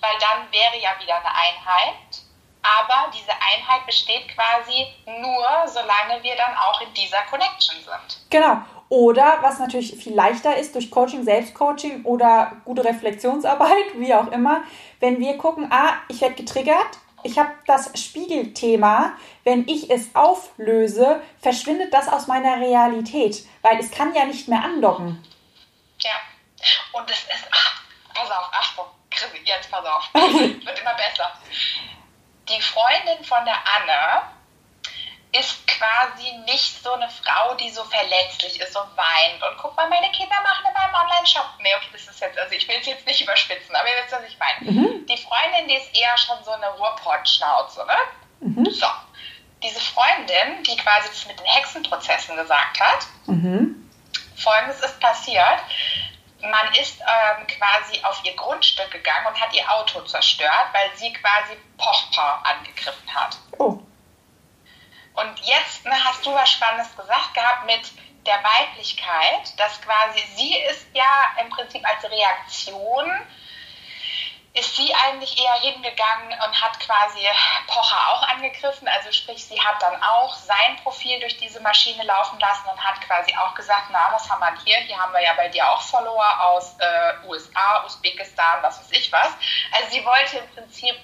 [0.00, 2.21] weil dann wäre ja wieder eine Einheit.
[2.62, 8.30] Aber diese Einheit besteht quasi nur, solange wir dann auch in dieser Connection sind.
[8.30, 8.62] Genau.
[8.88, 14.62] Oder was natürlich viel leichter ist durch Coaching, Selbstcoaching oder gute Reflexionsarbeit, wie auch immer,
[15.00, 19.12] wenn wir gucken, ah, ich werde getriggert, ich habe das Spiegelthema,
[19.44, 24.62] wenn ich es auflöse, verschwindet das aus meiner Realität, weil es kann ja nicht mehr
[24.62, 25.24] andocken.
[26.00, 26.12] Ja,
[26.92, 27.82] und es ist, ach,
[28.14, 28.86] pass auf, Achtung,
[29.44, 31.32] jetzt pass auf, wird immer besser.
[32.48, 34.22] Die Freundin von der Anne,
[35.32, 39.42] ist quasi nicht so eine Frau, die so verletzlich ist und weint.
[39.42, 41.46] Und guck mal, meine Kinder machen in meinem Online-Shop.
[41.60, 44.12] Nee, okay, das ist jetzt, also ich will es jetzt nicht überspitzen, aber ihr wisst,
[44.12, 44.70] was ich meine.
[44.70, 45.06] Mhm.
[45.06, 47.96] Die Freundin, die ist eher schon so eine Ruhrpott-Schnauze, ne?
[48.40, 48.70] Mhm.
[48.70, 48.86] So.
[49.62, 53.90] Diese Freundin, die quasi das mit den Hexenprozessen gesagt hat, mhm.
[54.36, 55.60] folgendes ist passiert.
[56.42, 61.12] Man ist ähm, quasi auf ihr Grundstück gegangen und hat ihr Auto zerstört, weil sie
[61.12, 63.36] quasi Pochpa angegriffen hat.
[63.58, 63.78] Oh.
[65.14, 67.92] Und jetzt ne, hast du was Spannendes gesagt gehabt mit
[68.26, 73.10] der Weiblichkeit, dass quasi sie ist ja im Prinzip als Reaktion
[74.54, 77.20] ist sie eigentlich eher hingegangen und hat quasi
[77.66, 78.86] Pocher auch angegriffen.
[78.86, 83.00] Also sprich, sie hat dann auch sein Profil durch diese Maschine laufen lassen und hat
[83.00, 84.76] quasi auch gesagt, na, was haben wir hier?
[84.86, 89.10] Hier haben wir ja bei dir auch Follower aus äh, USA, Usbekistan, was weiß ich
[89.10, 89.30] was.
[89.72, 90.96] Also sie wollte im Prinzip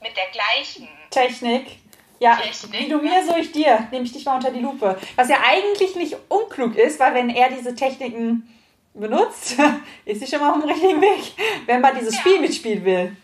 [0.00, 1.80] mit der gleichen Technik.
[2.20, 2.72] Ja, Technik.
[2.72, 4.98] wie du mir, so ich dir, nehme ich dich mal unter die Lupe.
[5.14, 8.57] Was ja eigentlich nicht unklug ist, weil wenn er diese Techniken
[8.94, 9.56] benutzt,
[10.04, 11.32] ist sie schon mal auf dem richtigen Weg,
[11.66, 12.20] wenn man dieses ja.
[12.20, 13.16] Spiel mitspielen will.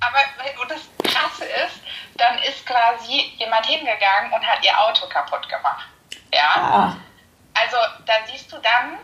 [0.00, 0.18] Aber
[0.62, 1.80] und das Krasse ist,
[2.16, 5.86] dann ist quasi jemand hingegangen und hat ihr Auto kaputt gemacht.
[6.32, 6.50] Ja.
[6.56, 6.96] Ah.
[7.54, 8.98] Also da siehst du dann,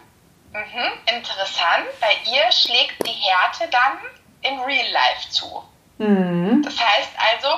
[0.53, 3.98] mh, interessant, bei ihr schlägt die Härte dann
[4.42, 5.64] im Real Life zu.
[5.98, 6.62] Mhm.
[6.62, 7.48] Das heißt also,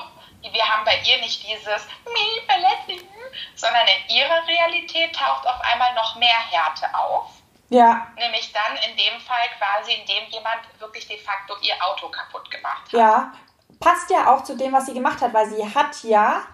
[0.43, 3.09] wir haben bei ihr nicht dieses Me verletzlichen,
[3.55, 7.31] sondern in ihrer Realität taucht auf einmal noch mehr Härte auf.
[7.75, 8.07] Ja.
[8.17, 12.85] Nämlich dann in dem Fall quasi, indem jemand wirklich de facto ihr Auto kaputt gemacht
[12.87, 12.93] hat.
[12.93, 13.33] Ja,
[13.81, 16.45] passt ja auch zu dem, was sie gemacht hat, weil sie hat ja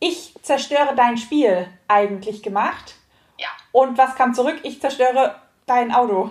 [0.00, 2.94] ich zerstöre dein Spiel eigentlich gemacht.
[3.36, 3.48] Ja.
[3.72, 4.60] Und was kam zurück?
[4.62, 6.30] Ich zerstöre dein Auto.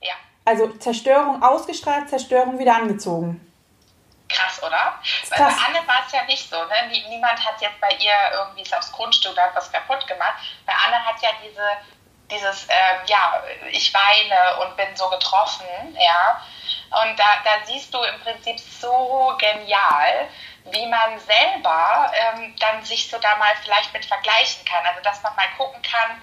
[0.00, 0.14] Ja.
[0.44, 3.44] Also Zerstörung ausgestrahlt, Zerstörung wieder angezogen.
[4.28, 5.00] Krass, oder?
[5.30, 6.56] Weil bei Anne war es ja nicht so.
[6.56, 6.74] Ne?
[7.08, 10.34] Niemand hat jetzt bei ihr irgendwie aufs Grundstück oder was kaputt gemacht.
[10.66, 11.62] Bei Anne hat ja diese
[12.30, 15.66] dieses, ähm, ja, ich weine und bin so getroffen,
[15.98, 16.42] ja.
[16.90, 20.28] Und da, da siehst du im Prinzip so genial,
[20.64, 24.84] wie man selber ähm, dann sich so da mal vielleicht mit vergleichen kann.
[24.86, 26.22] Also, dass man mal gucken kann,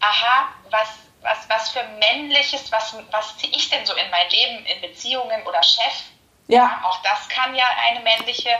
[0.00, 0.88] aha, was,
[1.22, 5.42] was, was für männliches, was, was ziehe ich denn so in mein Leben, in Beziehungen
[5.46, 6.02] oder Chef?
[6.48, 6.58] Ja.
[6.58, 6.80] ja.
[6.84, 8.50] Auch das kann ja eine männliche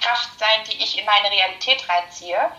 [0.00, 2.50] Kraft sein, die ich in meine Realität reinziehe.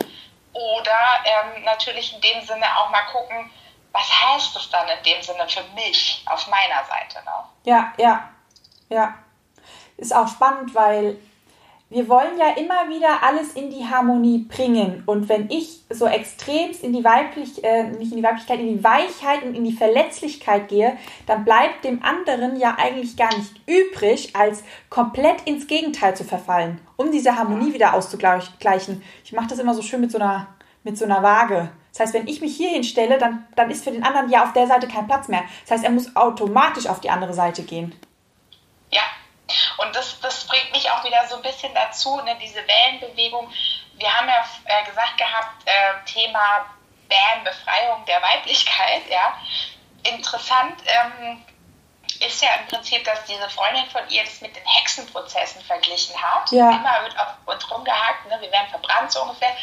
[0.54, 3.52] Oder ähm, natürlich in dem Sinne auch mal gucken,
[3.92, 7.24] was heißt es dann in dem Sinne für mich auf meiner Seite?
[7.26, 7.32] Ne?
[7.64, 8.30] Ja, ja,
[8.90, 9.16] ja.
[9.98, 11.18] Ist auch spannend, weil
[11.92, 15.04] wir wollen ja immer wieder alles in die Harmonie bringen.
[15.06, 18.84] Und wenn ich so extremst in die Weiblich, äh, nicht in die Weiblichkeit, in die
[18.84, 24.34] Weichheit und in die Verletzlichkeit gehe, dann bleibt dem anderen ja eigentlich gar nicht übrig,
[24.38, 29.04] als komplett ins Gegenteil zu verfallen, um diese Harmonie wieder auszugleichen.
[29.26, 30.48] Ich mache das immer so schön mit so einer,
[30.84, 31.72] mit so einer Waage.
[31.92, 34.54] Das heißt, wenn ich mich hier hinstelle, dann, dann ist für den anderen ja auf
[34.54, 35.44] der Seite kein Platz mehr.
[35.64, 38.00] Das heißt, er muss automatisch auf die andere Seite gehen.
[38.90, 39.04] Ja,
[39.78, 43.52] und das, das bringt mich auch wieder so ein bisschen dazu, ne, diese Wellenbewegung.
[43.98, 46.66] Wir haben ja äh, gesagt gehabt, äh, Thema
[47.10, 49.38] Bam, Befreiung der Weiblichkeit, ja.
[50.04, 51.44] Interessant ähm,
[52.26, 56.52] ist ja im Prinzip, dass diese Freundin von ihr das mit den Hexenprozessen verglichen hat.
[56.52, 56.70] Ja.
[56.72, 59.56] Immer wird auf uns rumgehakt, ne, wir werden verbrannt so ungefähr.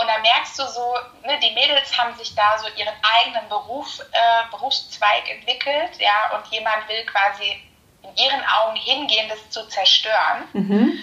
[0.00, 0.94] Und da merkst du so,
[1.26, 6.46] ne, die Mädels haben sich da so ihren eigenen Beruf, äh, Berufszweig entwickelt, ja, und
[6.46, 7.62] jemand will quasi
[8.02, 10.48] in ihren Augen hingehen, das zu zerstören.
[10.54, 10.98] Mhm.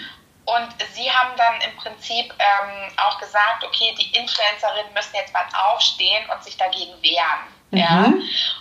[0.46, 5.46] Und sie haben dann im Prinzip ähm, auch gesagt, okay, die Influencerinnen müssen jetzt mal
[5.74, 7.54] aufstehen und sich dagegen wehren.
[7.70, 7.78] Mhm.
[7.78, 8.04] Ja?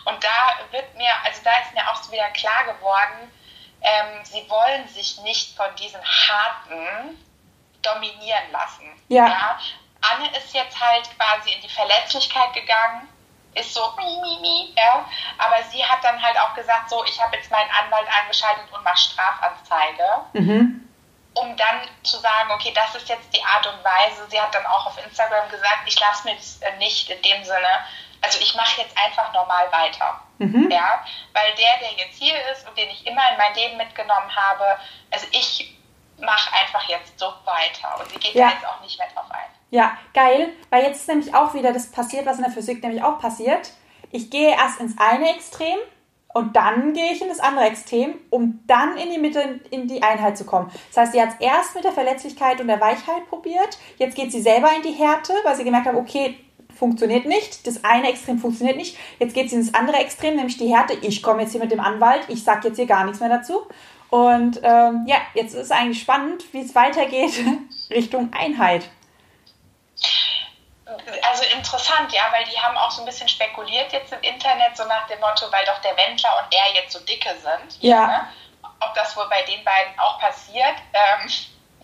[0.05, 3.33] Und da wird mir, also da ist mir auch so wieder klar geworden,
[3.81, 7.25] ähm, sie wollen sich nicht von diesen harten
[7.81, 8.85] dominieren lassen.
[9.09, 9.29] Ja.
[9.29, 9.59] ja?
[10.13, 13.09] Anne ist jetzt halt quasi in die Verletzlichkeit gegangen,
[13.55, 15.05] ist so mi, mi, mi, ja.
[15.39, 18.85] Aber sie hat dann halt auch gesagt, so, ich habe jetzt meinen Anwalt eingeschaltet und
[18.85, 20.27] mache Strafanzeige.
[20.35, 20.83] Mhm.
[21.35, 24.27] Um dann zu sagen, okay, das ist jetzt die Art und Weise.
[24.31, 27.45] Sie hat dann auch auf Instagram gesagt, ich lasse mir das äh, nicht in dem
[27.45, 27.85] Sinne,
[28.23, 30.21] also ich mache jetzt einfach normal weiter.
[30.39, 30.71] Mhm.
[30.71, 34.35] Ja, weil der, der jetzt hier ist und den ich immer in mein Leben mitgenommen
[34.35, 34.79] habe,
[35.11, 35.77] also ich
[36.19, 38.51] mache einfach jetzt so weiter und sie geht ja.
[38.51, 39.51] jetzt auch nicht mehr drauf ein.
[39.71, 43.03] Ja, geil, weil jetzt ist nämlich auch wieder das passiert, was in der Physik nämlich
[43.03, 43.73] auch passiert.
[44.13, 45.77] Ich gehe erst ins eine Extrem
[46.33, 50.03] und dann gehe ich in das andere Extrem, um dann in die Mitte, in die
[50.03, 50.71] Einheit zu kommen.
[50.89, 54.31] Das heißt, sie hat es erst mit der Verletzlichkeit und der Weichheit probiert, jetzt geht
[54.31, 56.37] sie selber in die Härte, weil sie gemerkt hat, okay,
[56.77, 60.69] funktioniert nicht, das eine Extrem funktioniert nicht, jetzt geht sie ins andere Extrem, nämlich die
[60.69, 63.31] Härte, ich komme jetzt hier mit dem Anwalt, ich sage jetzt hier gar nichts mehr
[63.31, 63.63] dazu.
[64.11, 67.33] Und ähm, ja, jetzt ist es eigentlich spannend, wie es weitergeht
[67.91, 68.89] Richtung Einheit
[71.23, 74.85] also interessant, ja, weil die haben auch so ein bisschen spekuliert jetzt im Internet, so
[74.85, 77.83] nach dem Motto, weil doch der Wendler und er jetzt so dicke sind.
[77.83, 78.07] Ja.
[78.07, 78.29] Ne?
[78.81, 80.77] Ob das wohl bei den beiden auch passiert.
[80.93, 81.31] Ähm,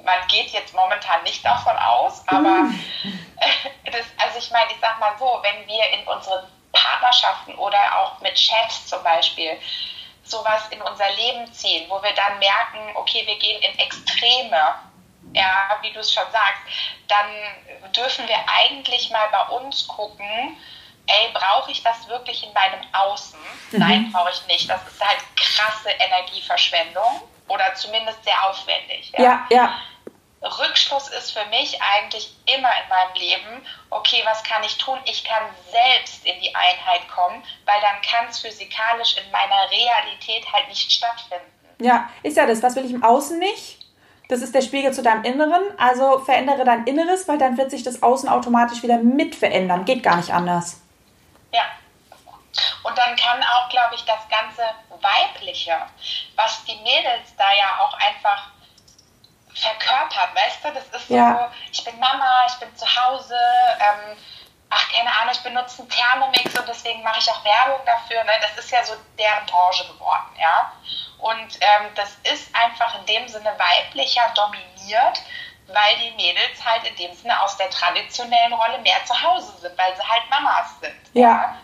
[0.05, 2.83] man geht jetzt momentan nicht davon aus, aber mm.
[3.85, 8.21] das, also ich meine, ich sag mal so, wenn wir in unseren Partnerschaften oder auch
[8.21, 9.59] mit Chefs zum Beispiel
[10.25, 14.75] sowas in unser Leben ziehen, wo wir dann merken, okay, wir gehen in Extreme,
[15.35, 16.63] ja, wie du es schon sagst,
[17.09, 20.57] dann dürfen wir eigentlich mal bei uns gucken,
[21.07, 23.39] ey, brauche ich das wirklich in meinem Außen?
[23.71, 23.79] Mhm.
[23.79, 24.69] Nein, brauche ich nicht.
[24.69, 29.13] Das ist halt krasse Energieverschwendung oder zumindest sehr aufwendig.
[29.17, 29.47] Ja, ja.
[29.51, 29.79] ja.
[30.43, 34.99] Rückschluss ist für mich eigentlich immer in meinem Leben, okay, was kann ich tun?
[35.05, 40.45] Ich kann selbst in die Einheit kommen, weil dann kann es physikalisch in meiner Realität
[40.53, 41.47] halt nicht stattfinden.
[41.81, 42.63] Ja, ist ja das.
[42.63, 43.82] Was will ich im Außen nicht?
[44.33, 45.61] Das ist der Spiegel zu deinem Inneren.
[45.77, 49.85] Also verändere dein Inneres, weil dann wird sich das Außen automatisch wieder mit verändern.
[49.85, 50.81] Geht gar nicht anders.
[51.53, 51.65] Ja.
[52.83, 55.77] Und dann kann auch, glaube ich, das ganze Weibliche,
[56.35, 58.49] was die Mädels da ja auch einfach
[59.55, 60.73] verkörpert, weißt du?
[60.73, 61.51] Das ist ja.
[61.51, 63.37] so, ich bin Mama, ich bin zu Hause,
[63.81, 64.17] ähm,
[64.73, 68.25] ach, keine Ahnung, ich benutze einen Thermomix und deswegen mache ich auch Werbung dafür.
[68.25, 68.33] Ne?
[68.41, 70.73] Das ist ja so deren Branche geworden, ja.
[71.19, 75.23] Und ähm, das ist einfach in dem Sinne weiblicher dominiert,
[75.69, 79.77] weil die Mädels halt in dem Sinne aus der traditionellen Rolle mehr zu Hause sind,
[79.79, 80.97] weil sie halt Mamas sind.
[81.13, 81.23] Ja.
[81.23, 81.57] ja?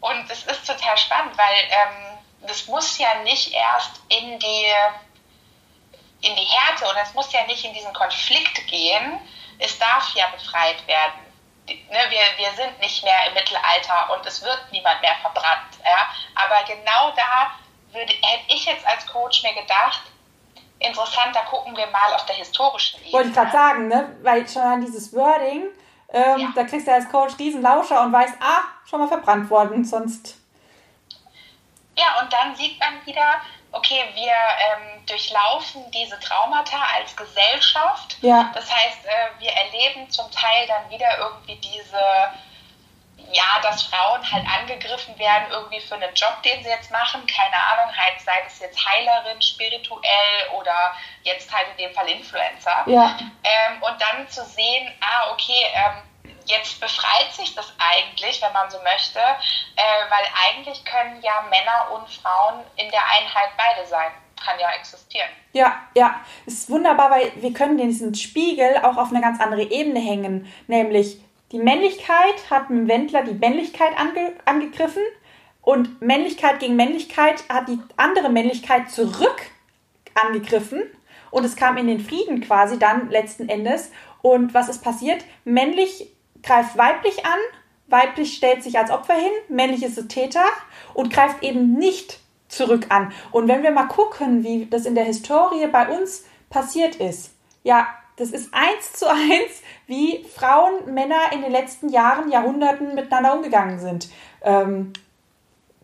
[0.00, 4.72] Und es ist total spannend, weil ähm, das muss ja nicht erst in die
[6.20, 9.20] in die Härte oder es muss ja nicht in diesen Konflikt gehen.
[9.58, 11.25] Es darf ja befreit werden.
[11.66, 15.78] Ne, wir, wir sind nicht mehr im Mittelalter und es wird niemand mehr verbrannt.
[15.84, 16.08] Ja?
[16.34, 17.50] Aber genau da
[17.92, 20.02] würde, hätte ich jetzt als Coach mir gedacht,
[20.78, 23.12] interessant, da gucken wir mal auf der historischen Ebene.
[23.12, 24.16] Wollte ich gerade sagen, ne?
[24.22, 25.66] weil schon an dieses Wording,
[26.10, 26.52] ähm, ja.
[26.54, 30.36] da kriegst du als Coach diesen Lauscher und weißt, ah, schon mal verbrannt worden, sonst.
[31.96, 33.40] Ja, und dann sieht man wieder,
[33.76, 38.16] okay, wir ähm, durchlaufen diese Traumata als Gesellschaft.
[38.22, 38.50] Ja.
[38.54, 42.00] Das heißt, äh, wir erleben zum Teil dann wieder irgendwie diese,
[43.32, 47.26] ja, dass Frauen halt angegriffen werden irgendwie für einen Job, den sie jetzt machen.
[47.26, 52.84] Keine Ahnung, halt, sei es jetzt Heilerin, spirituell oder jetzt halt in dem Fall Influencer.
[52.86, 53.18] Ja.
[53.44, 56.02] Ähm, und dann zu sehen, ah, okay, ähm,
[56.46, 61.92] jetzt befreit sich das eigentlich, wenn man so möchte, äh, weil eigentlich können ja Männer
[61.94, 64.12] und Frauen in der Einheit beide sein.
[64.44, 65.28] Kann ja existieren.
[65.52, 66.20] Ja, ja.
[66.44, 70.52] Ist wunderbar, weil wir können diesen Spiegel auch auf eine ganz andere Ebene hängen.
[70.66, 71.18] Nämlich
[71.52, 75.02] die Männlichkeit hat mit Wendler die Männlichkeit ange angegriffen
[75.66, 79.50] und Männlichkeit gegen Männlichkeit hat die andere Männlichkeit zurück
[80.14, 80.84] angegriffen.
[81.32, 83.90] Und es kam in den Frieden quasi dann letzten Endes.
[84.22, 85.24] Und was ist passiert?
[85.44, 86.08] Männlich
[86.46, 87.38] greift weiblich an,
[87.88, 90.44] weiblich stellt sich als Opfer hin, männlich ist der Täter
[90.94, 93.12] und greift eben nicht zurück an.
[93.32, 97.32] Und wenn wir mal gucken, wie das in der Historie bei uns passiert ist,
[97.62, 103.34] ja, das ist eins zu eins, wie Frauen, Männer in den letzten Jahren, Jahrhunderten miteinander
[103.34, 104.08] umgegangen sind.
[104.42, 104.92] Ähm,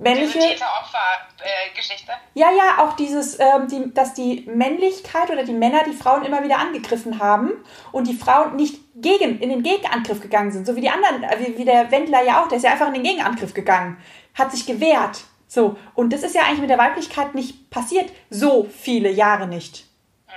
[0.03, 0.39] männliche.
[0.39, 2.13] Täter-Opfer-Geschichte.
[2.35, 6.43] ja, ja, auch dieses, ähm, die, dass die Männlichkeit oder die Männer die Frauen immer
[6.43, 7.53] wieder angegriffen haben
[7.93, 10.67] und die Frauen nicht gegen, in den Gegenangriff gegangen sind.
[10.67, 12.89] So wie die anderen, äh, wie, wie der Wendler ja auch, der ist ja einfach
[12.89, 13.97] in den Gegenangriff gegangen,
[14.35, 15.25] hat sich gewehrt.
[15.49, 19.85] So, und das ist ja eigentlich mit der Weiblichkeit nicht passiert, so viele Jahre nicht.
[20.27, 20.33] Mhm.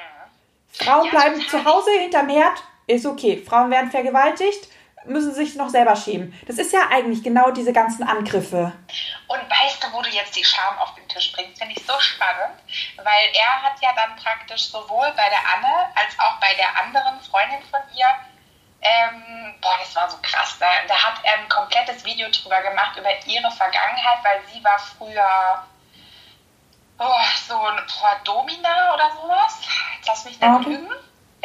[0.68, 3.42] Frauen ja, bleiben zu Hause hinterm Herd, ist okay.
[3.46, 4.68] Frauen werden vergewaltigt,
[5.08, 6.34] müssen sich noch selber schämen.
[6.48, 8.74] Das ist ja eigentlich genau diese ganzen Angriffe.
[9.28, 11.58] Und weißt du, wo du jetzt die Scham auf den Tisch bringst?
[11.58, 12.60] Finde ich so spannend,
[12.98, 17.20] weil er hat ja dann praktisch sowohl bei der Anne als auch bei der anderen
[17.22, 18.08] Freundin von ihr,
[18.82, 22.98] ähm, boah, das war so krass, da, da hat er ein komplettes Video drüber gemacht,
[22.98, 25.66] über ihre Vergangenheit, weil sie war früher
[27.00, 29.62] oh, so ein boah, Domina oder sowas.
[29.98, 30.70] Jetzt lass mich nicht okay.
[30.70, 30.92] lügen.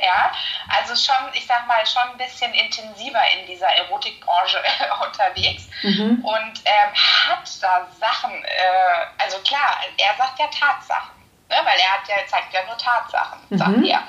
[0.03, 0.33] Ja,
[0.69, 4.63] also schon, ich sag mal, schon ein bisschen intensiver in dieser Erotikbranche
[5.07, 6.25] unterwegs mhm.
[6.25, 11.11] und ähm, hat da Sachen, äh, also klar, er sagt ja Tatsachen,
[11.49, 13.59] ne, weil er hat ja, zeigt ja nur Tatsachen, mhm.
[13.59, 14.03] sagt er.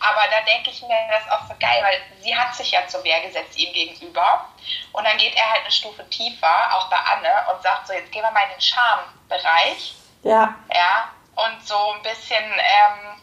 [0.00, 2.86] Aber da denke ich mir, das ist auch so geil, weil sie hat sich ja
[2.86, 4.48] zur Wehr gesetzt ihm gegenüber
[4.92, 8.10] und dann geht er halt eine Stufe tiefer, auch bei Anne, und sagt so, jetzt
[8.12, 9.94] gehen wir mal in den Schambereich.
[10.22, 10.54] Ja.
[10.72, 13.20] Ja, und so ein bisschen, ähm,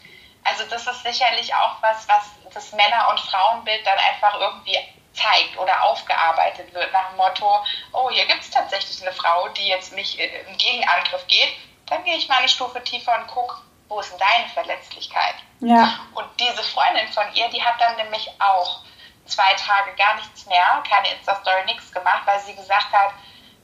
[0.48, 4.78] also das ist sicherlich auch was, was das Männer- und Frauenbild dann einfach irgendwie
[5.12, 9.66] zeigt oder aufgearbeitet wird nach dem Motto, oh, hier gibt es tatsächlich eine Frau, die
[9.66, 11.52] jetzt mich im Gegenangriff geht,
[11.86, 13.56] dann gehe ich mal eine Stufe tiefer und gucke,
[13.88, 15.36] wo ist denn deine Verletzlichkeit?
[15.60, 16.00] Ja.
[16.14, 18.80] Und diese Freundin von ihr, die hat dann nämlich auch
[19.26, 23.12] zwei Tage gar nichts mehr, keine Insta-Story, nichts gemacht, weil sie gesagt hat,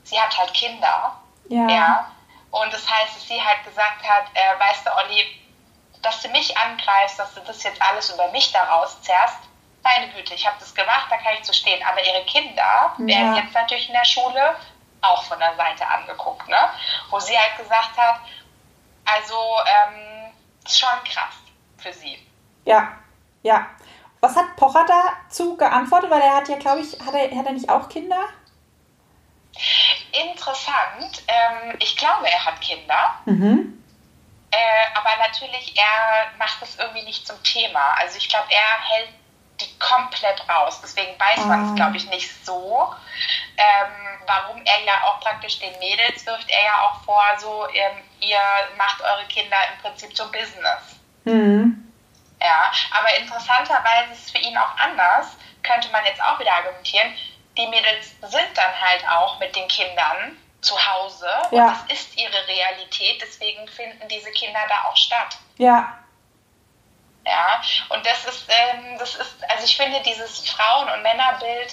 [0.05, 1.17] sie hat halt Kinder.
[1.49, 1.69] Ja.
[1.69, 2.13] ja.
[2.51, 5.42] Und das heißt, dass sie halt gesagt hat, äh, weißt du, Olli,
[6.03, 9.39] dass du mich angreifst, dass du das jetzt alles über mich daraus zerrst,
[9.83, 11.83] meine Güte, ich habe das gemacht, da kann ich zu stehen.
[11.85, 12.99] Aber ihre Kinder ja.
[12.99, 14.57] werden jetzt natürlich in der Schule
[15.01, 16.71] auch von der Seite angeguckt, ne?
[17.11, 18.21] wo sie halt gesagt hat,
[19.05, 19.35] also
[19.67, 20.33] ähm,
[20.67, 21.35] schon krass
[21.79, 22.19] für sie.
[22.65, 22.93] Ja,
[23.43, 23.67] ja.
[24.21, 26.09] Was hat Pocher dazu geantwortet?
[26.11, 28.29] Weil er hat ja, glaube ich, hat er, hat er nicht auch Kinder?
[30.13, 31.25] Interessant.
[31.27, 33.17] Ähm, ich glaube, er hat Kinder.
[33.25, 33.82] Mhm.
[34.53, 37.95] Äh, aber natürlich, er macht das irgendwie nicht zum Thema.
[37.99, 39.09] Also ich glaube, er hält
[39.61, 40.81] die komplett raus.
[40.83, 41.75] Deswegen weiß man es, ah.
[41.75, 42.95] glaube ich, nicht so.
[43.57, 48.03] Ähm, warum er ja auch praktisch den Mädels wirft er ja auch vor, so, ähm,
[48.21, 48.41] ihr
[48.77, 51.01] macht eure Kinder im Prinzip zum Business.
[51.25, 51.91] Mhm.
[52.43, 55.29] Ja, aber interessanterweise ist es für ihn auch anders,
[55.63, 57.15] könnte man jetzt auch wieder argumentieren.
[57.57, 61.67] Die Mädels sind dann halt auch mit den Kindern zu Hause ja.
[61.67, 65.37] und das ist ihre Realität, deswegen finden diese Kinder da auch statt.
[65.59, 65.99] Ja.
[67.25, 67.61] Ja,
[67.91, 71.73] und das ist, ähm, das ist, also ich finde dieses Frauen- und Männerbild,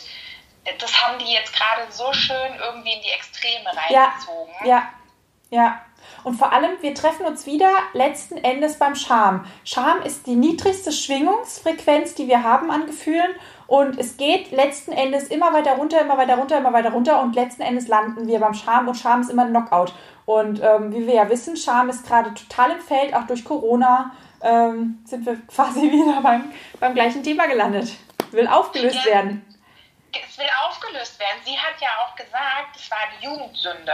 [0.78, 4.54] das haben die jetzt gerade so schön irgendwie in die Extreme reingezogen.
[4.62, 4.94] Ja, ja,
[5.50, 5.82] ja.
[6.24, 9.50] Und vor allem, wir treffen uns wieder letzten Endes beim Scham.
[9.64, 13.36] Scham ist die niedrigste Schwingungsfrequenz, die wir haben an Gefühlen.
[13.70, 17.22] Und es geht letzten Endes immer weiter runter, immer weiter runter, immer weiter runter.
[17.22, 18.88] Und letzten Endes landen wir beim Scham.
[18.88, 19.94] Und Scham ist immer ein Knockout.
[20.26, 24.12] Und ähm, wie wir ja wissen, Scham ist gerade total im Feld, auch durch Corona.
[24.42, 27.92] Ähm, sind wir quasi wieder beim, beim gleichen Thema gelandet.
[28.32, 29.14] Will aufgelöst ja.
[29.14, 29.46] werden
[30.12, 31.40] es will aufgelöst werden.
[31.46, 33.94] Sie hat ja auch gesagt, es war die Jugendsünde.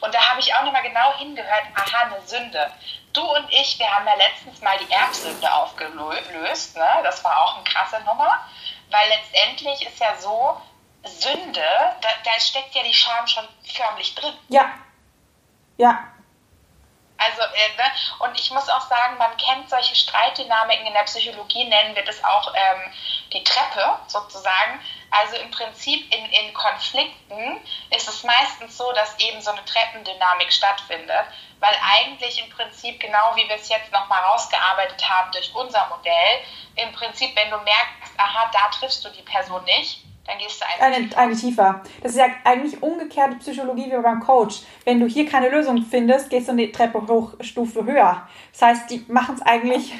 [0.00, 2.70] Und da habe ich auch nochmal genau hingehört, aha, eine Sünde.
[3.14, 6.76] Du und ich, wir haben ja letztens mal die Erbsünde aufgelöst.
[6.76, 6.88] Ne?
[7.04, 8.46] Das war auch eine krasse Nummer.
[8.90, 10.60] Weil letztendlich ist ja so,
[11.04, 11.64] Sünde,
[12.00, 14.34] da, da steckt ja die Scham schon förmlich drin.
[14.48, 14.72] Ja.
[15.76, 16.08] Ja.
[17.16, 17.84] Also, äh, ne?
[18.20, 22.22] und ich muss auch sagen, man kennt solche Streitdynamiken in der Psychologie, nennen wir das
[22.24, 22.92] auch ähm,
[23.32, 24.80] die Treppe sozusagen.
[25.14, 27.60] Also im Prinzip in, in Konflikten
[27.94, 31.26] ist es meistens so, dass eben so eine Treppendynamik stattfindet,
[31.60, 36.42] weil eigentlich im Prinzip, genau wie wir es jetzt nochmal rausgearbeitet haben durch unser Modell,
[36.74, 40.66] im Prinzip, wenn du merkst, aha, da triffst du die Person nicht, dann gehst du
[40.66, 41.18] eine, eine, tiefer.
[41.18, 41.82] eine tiefer.
[42.02, 44.62] Das ist ja eigentlich umgekehrte Psychologie wie beim Coach.
[44.84, 48.26] Wenn du hier keine Lösung findest, gehst du eine Treppe hoch, Stufe höher.
[48.52, 49.92] Das heißt, die machen es eigentlich.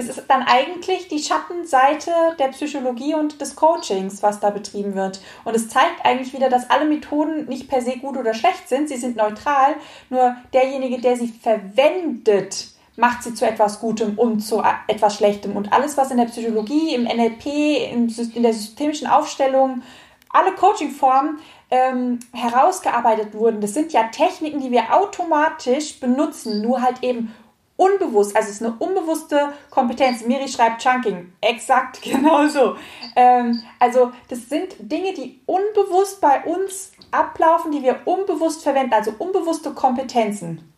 [0.00, 5.20] Das ist dann eigentlich die Schattenseite der Psychologie und des Coachings, was da betrieben wird.
[5.44, 8.88] Und es zeigt eigentlich wieder, dass alle Methoden nicht per se gut oder schlecht sind.
[8.88, 9.74] Sie sind neutral.
[10.08, 15.54] Nur derjenige, der sie verwendet, macht sie zu etwas Gutem und zu etwas Schlechtem.
[15.54, 17.46] Und alles, was in der Psychologie, im NLP,
[17.92, 19.82] in, der systemischen Aufstellung,
[20.30, 21.40] alle Coaching-Formen
[21.70, 27.34] ähm, herausgearbeitet wurden, das sind ja Techniken, die wir automatisch benutzen, nur halt eben
[27.80, 28.36] unbewusst.
[28.36, 30.22] Also es ist eine unbewusste Kompetenz.
[30.22, 31.32] Miri schreibt Chunking.
[31.40, 32.76] Exakt, genauso.
[33.16, 39.12] Ähm, also das sind Dinge, die unbewusst bei uns ablaufen, die wir unbewusst verwenden, also
[39.18, 40.70] unbewusste Kompetenzen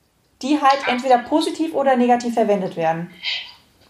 [0.42, 3.14] die halt entweder positiv oder negativ verwendet werden.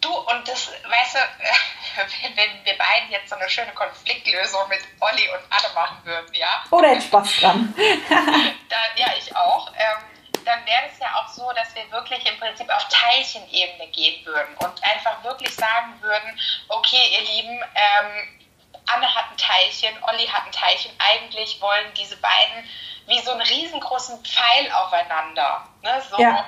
[0.01, 1.19] Du, und das, weißt du,
[2.37, 6.65] wenn wir beiden jetzt so eine schöne Konfliktlösung mit Olli und Anne machen würden, ja?
[6.71, 7.75] Oder hätte Spaß dran.
[8.09, 9.73] dann, ja, ich auch.
[9.75, 10.12] Ähm,
[10.45, 14.57] dann wäre es ja auch so, dass wir wirklich im Prinzip auf Teilchenebene gehen würden
[14.59, 18.41] und einfach wirklich sagen würden, okay, ihr Lieben, ähm,
[18.87, 20.93] Anne hat ein Teilchen, Olli hat ein Teilchen.
[20.99, 22.69] Eigentlich wollen diese beiden
[23.07, 25.67] wie so einen riesengroßen Pfeil aufeinander.
[25.83, 26.03] Ne?
[26.11, 26.45] So, ja.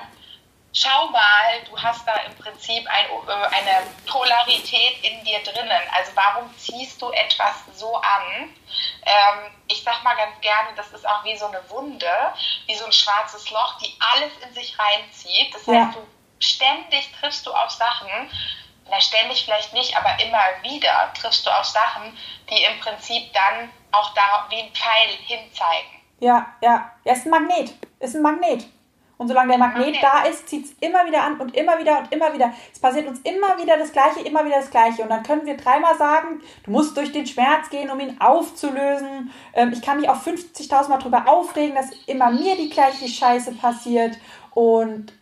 [0.77, 5.81] Schau mal, du hast da im Prinzip ein, äh, eine Polarität in dir drinnen.
[5.95, 8.53] Also warum ziehst du etwas so an?
[9.05, 12.11] Ähm, ich sag mal ganz gerne, das ist auch wie so eine Wunde,
[12.65, 15.53] wie so ein schwarzes Loch, die alles in sich reinzieht.
[15.53, 15.93] Das heißt, ja.
[15.93, 16.05] du
[16.39, 18.09] ständig triffst du auf Sachen,
[18.89, 22.17] na, ständig vielleicht nicht, aber immer wieder triffst du auf Sachen,
[22.49, 26.01] die im Prinzip dann auch da wie ein Pfeil hinzeigen.
[26.19, 26.91] Ja, ja.
[27.05, 27.73] Ja, ist ein Magnet.
[27.99, 28.65] Ist ein Magnet.
[29.17, 29.99] Und solange der Magnet okay.
[30.01, 32.53] da ist, zieht es immer wieder an und immer wieder und immer wieder.
[32.73, 35.03] Es passiert uns immer wieder das Gleiche, immer wieder das Gleiche.
[35.03, 39.31] Und dann können wir dreimal sagen, du musst durch den Schmerz gehen, um ihn aufzulösen.
[39.53, 43.53] Ähm, ich kann mich auch 50.000 Mal darüber aufregen, dass immer mir die gleiche Scheiße
[43.53, 44.17] passiert.
[44.53, 45.13] Und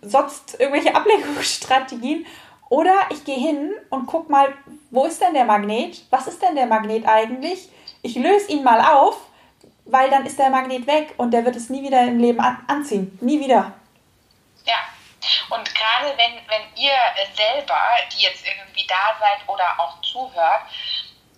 [0.00, 2.26] sonst irgendwelche Ablenkungsstrategien.
[2.68, 4.48] Oder ich gehe hin und guck mal,
[4.90, 6.04] wo ist denn der Magnet?
[6.10, 7.68] Was ist denn der Magnet eigentlich?
[8.02, 9.16] Ich löse ihn mal auf
[9.84, 12.64] weil dann ist der Magnet weg und der wird es nie wieder im Leben an
[12.68, 13.16] anziehen.
[13.20, 13.72] Nie wieder.
[14.64, 14.76] Ja.
[15.50, 16.92] Und gerade wenn, wenn ihr
[17.34, 17.78] selber,
[18.12, 20.62] die jetzt irgendwie da seid oder auch zuhört,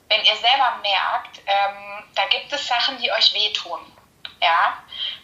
[0.09, 3.81] wenn ihr selber merkt, ähm, da gibt es Sachen, die euch wehtun,
[4.41, 4.79] ja,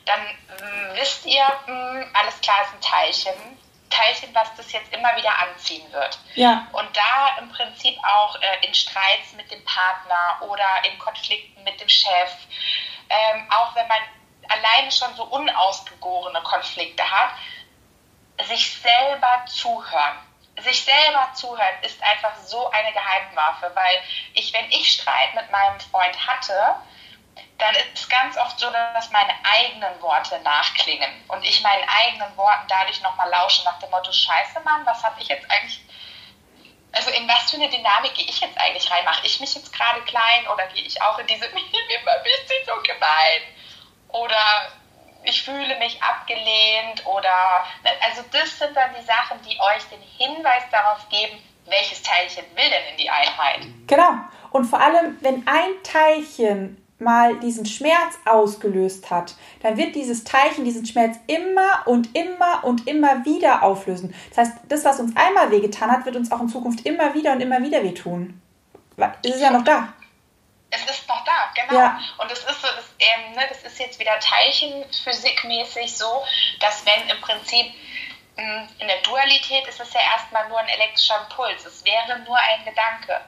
[0.05, 0.20] dann
[0.61, 3.59] ähm, wisst ihr, mh, hm, alles klar ist ein Teilchen,
[3.93, 6.18] Teilchen, was das jetzt immer wieder anziehen wird.
[6.34, 6.66] Ja.
[6.72, 11.80] Und da im Prinzip auch äh, in Streits mit dem Partner oder in Konflikten mit
[11.80, 12.32] dem Chef,
[13.09, 13.99] ähm, auch wenn man
[14.49, 17.30] alleine schon so unausgegorene Konflikte hat,
[18.47, 20.18] sich selber zuhören.
[20.61, 24.03] Sich selber zuhören ist einfach so eine Geheimwaffe, weil
[24.34, 26.76] ich, wenn ich Streit mit meinem Freund hatte,
[27.63, 32.37] dann ist es ganz oft so, dass meine eigenen Worte nachklingen und ich meinen eigenen
[32.37, 35.81] Worten dadurch nochmal lausche nach dem Motto, scheiße Mann, was habe ich jetzt eigentlich,
[36.91, 39.05] also in was für eine Dynamik gehe ich jetzt eigentlich rein?
[39.05, 41.63] Mache ich mich jetzt gerade klein oder gehe ich auch in diese, mir
[42.25, 43.43] bist du so gemein?
[44.09, 44.73] Oder
[45.23, 50.03] ich fühle mich abgelehnt oder, ne, also das sind dann die Sachen, die euch den
[50.03, 53.61] Hinweis darauf geben, welches Teilchen will denn in die Einheit.
[53.87, 54.15] Genau.
[54.51, 60.64] Und vor allem, wenn ein Teilchen mal diesen Schmerz ausgelöst hat, dann wird dieses Teilchen
[60.64, 64.14] diesen Schmerz immer und immer und immer wieder auflösen.
[64.30, 67.32] Das heißt, das, was uns einmal wehgetan hat, wird uns auch in Zukunft immer wieder
[67.32, 68.40] und immer wieder wehtun.
[69.22, 69.92] Es ist ja noch da.
[70.70, 71.78] Es ist noch da, genau.
[71.78, 72.00] Ja.
[72.18, 76.22] Und es ist so, das, ähm, ne, das ist jetzt wieder Teilchenphysikmäßig so,
[76.61, 77.66] dass wenn im Prinzip
[78.36, 81.66] hm, in der Dualität ist es ja erstmal nur ein elektrischer Impuls.
[81.66, 83.20] Es wäre nur ein Gedanke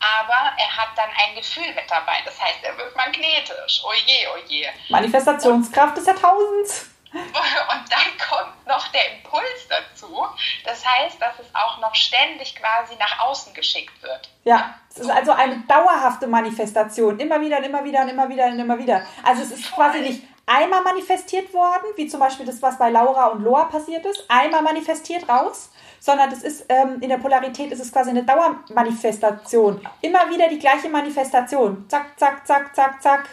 [0.00, 2.22] aber er hat dann ein Gefühl mit dabei.
[2.24, 3.82] Das heißt, er wird magnetisch.
[3.84, 4.68] Oje, oje.
[4.90, 6.90] Manifestationskraft des Jahrtausends.
[7.12, 10.26] Und dann kommt noch der Impuls dazu.
[10.64, 14.28] Das heißt, dass es auch noch ständig quasi nach außen geschickt wird.
[14.44, 17.18] Ja, es ist also eine dauerhafte Manifestation.
[17.18, 19.06] Immer wieder und immer wieder und immer wieder und immer wieder.
[19.24, 23.26] Also es ist quasi nicht einmal manifestiert worden, wie zum Beispiel das, was bei Laura
[23.28, 24.24] und Loa passiert ist.
[24.28, 25.70] Einmal manifestiert raus
[26.00, 29.86] sondern das ist ähm, in der Polarität ist es quasi eine Dauermanifestation.
[30.00, 31.88] Immer wieder die gleiche Manifestation.
[31.88, 33.28] Zack, zack, zack, zack, zack.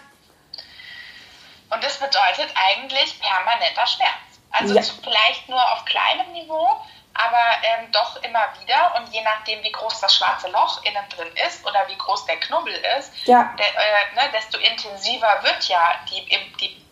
[1.70, 4.10] Und das bedeutet eigentlich permanenter Schmerz.
[4.52, 4.82] Also ja.
[5.04, 6.82] vielleicht nur auf kleinem Niveau,
[7.14, 8.96] aber ähm, doch immer wieder.
[8.96, 12.40] Und je nachdem, wie groß das schwarze Loch innen drin ist oder wie groß der
[12.40, 13.54] Knubbel ist, ja.
[13.58, 16.26] der, äh, ne, desto intensiver wird ja die,
[16.60, 16.86] die,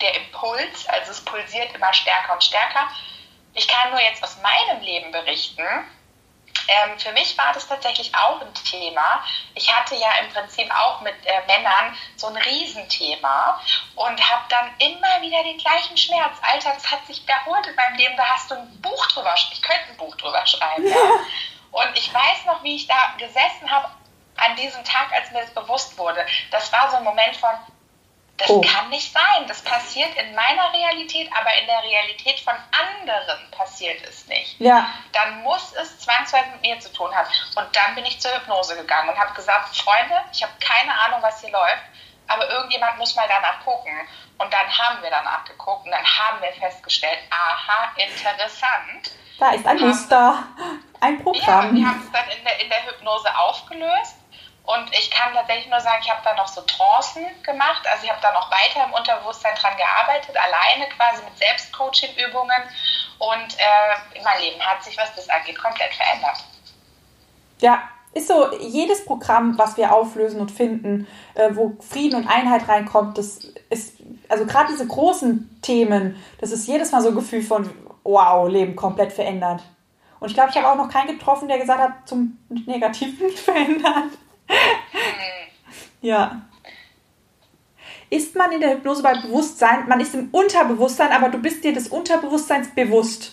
[0.00, 0.88] der Impuls.
[0.88, 2.88] Also es pulsiert immer stärker und stärker.
[3.56, 5.64] Ich kann nur jetzt aus meinem Leben berichten.
[6.68, 9.24] Ähm, für mich war das tatsächlich auch ein Thema.
[9.54, 13.60] Ich hatte ja im Prinzip auch mit äh, Männern so ein Riesenthema
[13.94, 16.36] und habe dann immer wieder den gleichen Schmerz.
[16.42, 18.16] Alter, das hat sich wiederholt in meinem Leben.
[18.16, 19.34] Da hast du ein Buch drüber.
[19.34, 20.86] Ich könnte ein Buch drüber schreiben.
[20.86, 20.96] Ja.
[21.70, 23.90] Und ich weiß noch, wie ich da gesessen habe
[24.36, 26.26] an diesem Tag, als mir das bewusst wurde.
[26.50, 27.50] Das war so ein Moment von,
[28.38, 28.60] das oh.
[28.60, 29.46] kann nicht sein.
[29.48, 34.60] Das passiert in meiner Realität, aber in der Realität von anderen passiert es nicht.
[34.60, 34.90] Ja.
[35.12, 37.28] Dann muss es zwangsweise mit mir zu tun haben.
[37.54, 41.20] Und dann bin ich zur Hypnose gegangen und habe gesagt, Freunde, ich habe keine Ahnung,
[41.22, 41.82] was hier läuft,
[42.28, 43.92] aber irgendjemand muss mal danach gucken.
[44.38, 49.12] Und dann haben wir danach geguckt und dann haben wir festgestellt, aha, interessant.
[49.38, 50.44] Da ist ein Muster,
[51.00, 51.74] ein Programm.
[51.76, 54.16] Ja, wir haben es dann in der, in der Hypnose aufgelöst
[54.66, 57.86] und ich kann tatsächlich nur sagen, ich habe da noch so Trancen gemacht.
[57.88, 62.62] Also ich habe da noch weiter im Unterbewusstsein dran gearbeitet, alleine quasi mit Selbstcoaching-Übungen.
[63.18, 66.44] Und äh, mein Leben hat sich, was das angeht, komplett verändert.
[67.60, 72.66] Ja, ist so, jedes Programm, was wir auflösen und finden, äh, wo Frieden und Einheit
[72.66, 73.98] reinkommt, das ist,
[74.28, 77.70] also gerade diese großen Themen, das ist jedes Mal so ein Gefühl von,
[78.02, 79.62] wow, Leben komplett verändert.
[80.18, 84.10] Und ich glaube, ich habe auch noch keinen getroffen, der gesagt hat, zum Negativen verändert.
[86.00, 86.42] ja.
[88.08, 89.88] Ist man in der Hypnose bei Bewusstsein?
[89.88, 93.32] Man ist im Unterbewusstsein, aber du bist dir des Unterbewusstseins bewusst.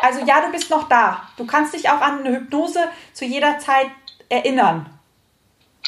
[0.00, 1.28] Also ja, du bist noch da.
[1.36, 3.90] Du kannst dich auch an eine Hypnose zu jeder Zeit
[4.28, 4.98] erinnern.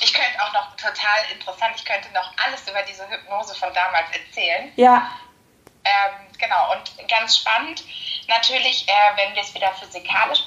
[0.00, 4.06] Ich könnte auch noch total interessant, ich könnte noch alles über diese Hypnose von damals
[4.16, 4.72] erzählen.
[4.76, 5.10] Ja.
[5.84, 7.84] Ähm, genau, und ganz spannend
[8.28, 10.44] natürlich, äh, wenn wir es wieder physikalisch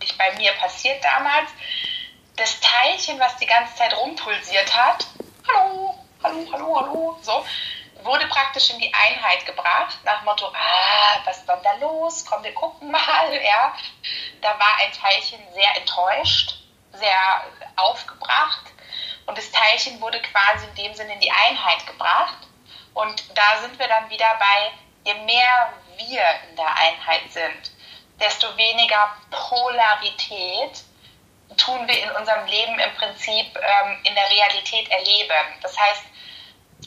[0.00, 1.50] betrachten bei mir passiert damals.
[2.36, 5.06] Das Teilchen, was die ganze Zeit rumpulsiert hat,
[5.46, 7.44] hallo, hallo, hallo, hallo, so,
[8.02, 12.24] wurde praktisch in die Einheit gebracht, nach Motto, ah, was ist denn da los?
[12.24, 13.74] Komm, wir gucken mal, ja.
[14.40, 16.54] Da war ein Teilchen sehr enttäuscht,
[16.92, 17.44] sehr
[17.76, 18.72] aufgebracht
[19.26, 22.38] und das Teilchen wurde quasi in dem Sinne in die Einheit gebracht.
[22.94, 24.72] Und da sind wir dann wieder bei,
[25.04, 27.70] je mehr wir in der Einheit sind,
[28.20, 30.84] desto weniger Polarität
[31.56, 35.58] tun wir in unserem Leben im Prinzip ähm, in der Realität erleben.
[35.62, 36.04] Das heißt,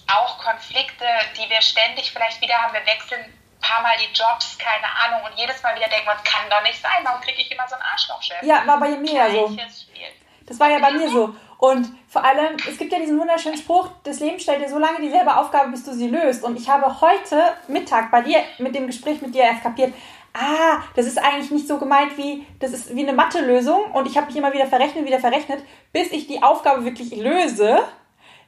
[0.07, 1.05] auch Konflikte,
[1.37, 5.29] die wir ständig vielleicht wieder haben, wir wechseln ein paar Mal die Jobs, keine Ahnung,
[5.29, 7.67] und jedes Mal wieder denken wir, das kann doch nicht sein, warum kriege ich immer
[7.67, 8.43] so einen Arschlochchef?
[8.43, 9.55] Ja, war bei mir ja so.
[10.45, 11.35] Das war ja bei mir so.
[11.57, 15.01] Und Vor allem, es gibt ja diesen wunderschönen Spruch, das Leben stellt dir so lange
[15.01, 16.43] dieselbe Aufgabe, bis du sie löst.
[16.43, 19.95] Und ich habe heute Mittag bei dir mit dem Gespräch mit dir erst kapiert,
[20.33, 24.17] ah, das ist eigentlich nicht so gemeint wie, das ist wie eine Mathe-Lösung und ich
[24.17, 27.79] habe mich immer wieder verrechnet, wieder verrechnet, bis ich die Aufgabe wirklich löse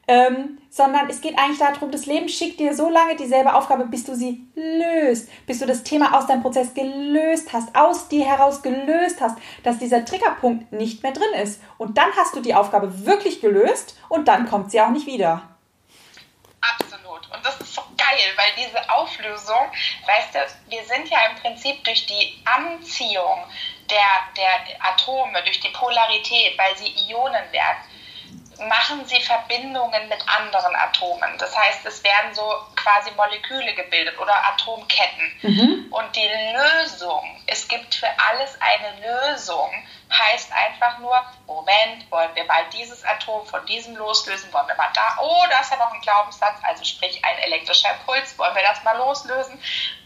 [0.08, 4.04] ähm, sondern es geht eigentlich darum, das Leben schickt dir so lange dieselbe Aufgabe, bis
[4.04, 8.62] du sie löst, bis du das Thema aus deinem Prozess gelöst hast, aus dir heraus
[8.62, 11.62] gelöst hast, dass dieser Triggerpunkt nicht mehr drin ist.
[11.78, 15.42] Und dann hast du die Aufgabe wirklich gelöst und dann kommt sie auch nicht wieder.
[16.62, 17.36] Absolut.
[17.36, 17.55] Und das
[18.36, 19.72] weil diese Auflösung,
[20.06, 23.46] weißt du, wir sind ja im Prinzip durch die Anziehung
[23.90, 24.08] der,
[24.38, 27.78] der Atome, durch die Polarität, weil sie Ionen werden,
[28.60, 31.38] machen sie Verbindungen mit anderen Atomen.
[31.38, 32.44] Das heißt, es werden so
[32.76, 35.40] quasi Moleküle gebildet oder Atomketten.
[35.42, 35.88] Mhm.
[35.92, 39.72] Und die Lösung, es gibt für alles eine Lösung,
[40.12, 44.92] heißt einfach nur, Moment, wollen wir mal dieses Atom von diesem loslösen, wollen wir mal
[44.94, 48.64] da, oh, da ist ja noch ein Glaubenssatz, also sprich ein elektrischer Impuls, wollen wir
[48.64, 49.62] das mal loslösen?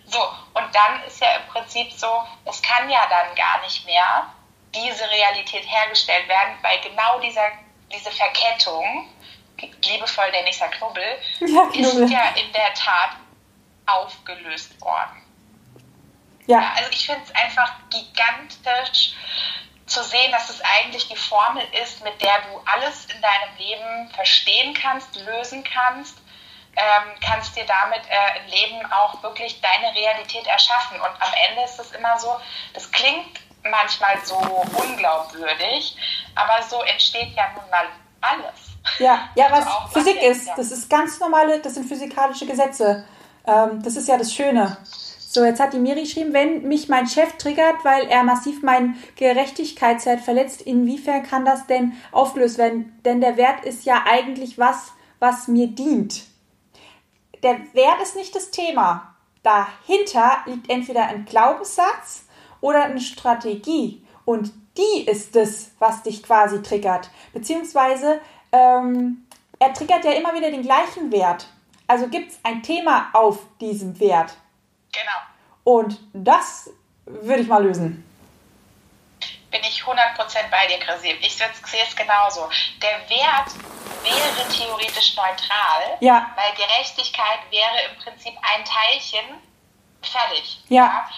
[0.05, 0.19] So,
[0.53, 4.25] und dann ist ja im Prinzip so, es kann ja dann gar nicht mehr
[4.73, 7.51] diese Realität hergestellt werden, weil genau dieser
[7.91, 9.09] diese Verkettung,
[9.83, 11.03] liebevoll nenne ich es ja Knubbel,
[11.39, 13.17] ja, Knubbel, ist ja in der Tat
[13.85, 15.23] aufgelöst worden.
[16.47, 16.73] Ja.
[16.75, 19.13] Also ich finde es einfach gigantisch
[19.85, 24.09] zu sehen, dass es eigentlich die Formel ist, mit der du alles in deinem Leben
[24.11, 26.17] verstehen kannst, lösen kannst,
[26.75, 30.99] ähm, kannst dir damit äh, im Leben auch wirklich deine Realität erschaffen.
[31.01, 32.39] Und am Ende ist es immer so,
[32.73, 35.95] das klingt manchmal so unglaubwürdig,
[36.35, 37.85] aber so entsteht ja nun mal
[38.21, 38.69] alles.
[38.99, 43.05] Ja, ja was also Physik ist, das ist ganz normale, das sind physikalische Gesetze.
[43.45, 44.77] Ähm, das ist ja das Schöne.
[45.31, 48.97] So, jetzt hat die Miri geschrieben, wenn mich mein Chef triggert, weil er massiv mein
[49.15, 52.99] Gerechtigkeitswert verletzt, inwiefern kann das denn aufgelöst werden?
[53.05, 56.23] Denn der Wert ist ja eigentlich was, was mir dient.
[57.43, 59.15] Der Wert ist nicht das Thema.
[59.43, 62.23] Dahinter liegt entweder ein Glaubenssatz
[62.61, 64.05] oder eine Strategie.
[64.25, 67.09] Und die ist es, was dich quasi triggert.
[67.33, 69.25] Beziehungsweise ähm,
[69.59, 71.47] er triggert ja immer wieder den gleichen Wert.
[71.87, 74.35] Also gibt es ein Thema auf diesem Wert.
[74.91, 75.77] Genau.
[75.77, 76.69] Und das
[77.05, 78.05] würde ich mal lösen.
[79.51, 79.87] Bin ich 100%
[80.51, 81.17] bei dir, Chrissy.
[81.21, 81.47] Ich sehe
[81.83, 82.47] es genauso.
[82.81, 83.51] Der Wert
[84.03, 86.31] wäre theoretisch neutral, ja.
[86.35, 89.25] weil Gerechtigkeit wäre im Prinzip ein Teilchen
[90.01, 90.59] fertig.
[90.69, 90.83] Ja.
[90.83, 91.09] ja.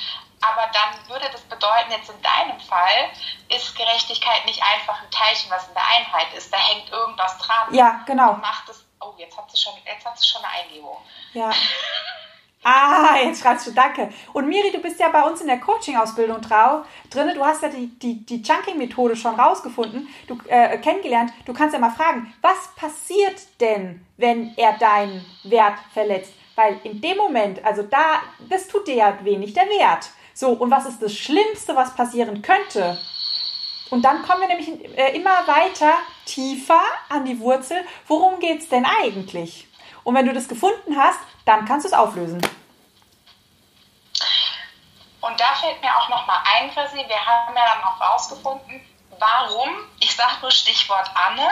[0.41, 3.11] Aber dann würde das bedeuten, jetzt in deinem Fall
[3.49, 6.51] ist Gerechtigkeit nicht einfach ein Teilchen, was in der Einheit ist.
[6.51, 7.73] Da hängt irgendwas dran.
[7.73, 8.31] Ja, genau.
[8.31, 8.83] Und macht es.
[8.99, 10.97] Oh, jetzt hat sie schon, jetzt hat sie schon eine Eingebung.
[11.33, 11.51] Ja.
[12.63, 14.13] Ah, jetzt schreibst du Danke.
[14.33, 17.33] Und Miri, du bist ja bei uns in der Coaching-Ausbildung drin.
[17.33, 21.33] Du hast ja die, die, die Chunking-Methode schon rausgefunden, du, äh, kennengelernt.
[21.45, 26.33] Du kannst ja mal fragen, was passiert denn, wenn er deinen Wert verletzt?
[26.55, 30.11] Weil in dem Moment, also da, das tut dir ja wenig der Wert.
[30.41, 32.97] So, und was ist das Schlimmste, was passieren könnte?
[33.91, 35.93] Und dann kommen wir nämlich äh, immer weiter
[36.25, 37.85] tiefer an die Wurzel.
[38.07, 39.67] Worum geht es denn eigentlich?
[40.03, 42.41] Und wenn du das gefunden hast, dann kannst du es auflösen.
[45.21, 48.81] Und da fällt mir auch nochmal ein, Chrissy, wir haben ja dann auch rausgefunden,
[49.19, 49.69] warum,
[49.99, 51.47] ich sage nur Stichwort Anne,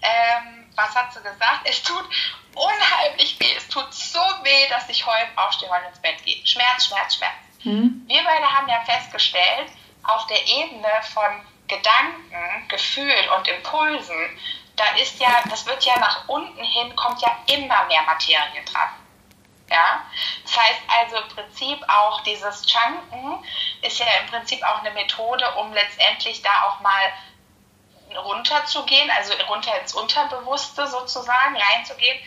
[0.00, 1.60] ähm, was hat sie gesagt?
[1.64, 2.08] Es tut
[2.54, 6.46] unheimlich weh, es tut so weh, dass ich heute aufstehe, heute ins Bett gehe.
[6.46, 7.51] Schmerz, Schmerz, Schmerz.
[7.64, 8.04] Mhm.
[8.06, 9.70] Wir beide haben ja festgestellt,
[10.04, 14.38] auf der Ebene von Gedanken, Gefühl und Impulsen,
[14.76, 18.88] da ist ja, das wird ja nach unten hin, kommt ja immer mehr Materie dran.
[19.70, 20.04] Ja?
[20.42, 23.44] Das heißt also im Prinzip auch dieses Chunken
[23.82, 27.12] ist ja im Prinzip auch eine Methode, um letztendlich da auch mal
[28.16, 32.18] runterzugehen, also runter ins Unterbewusste sozusagen reinzugehen.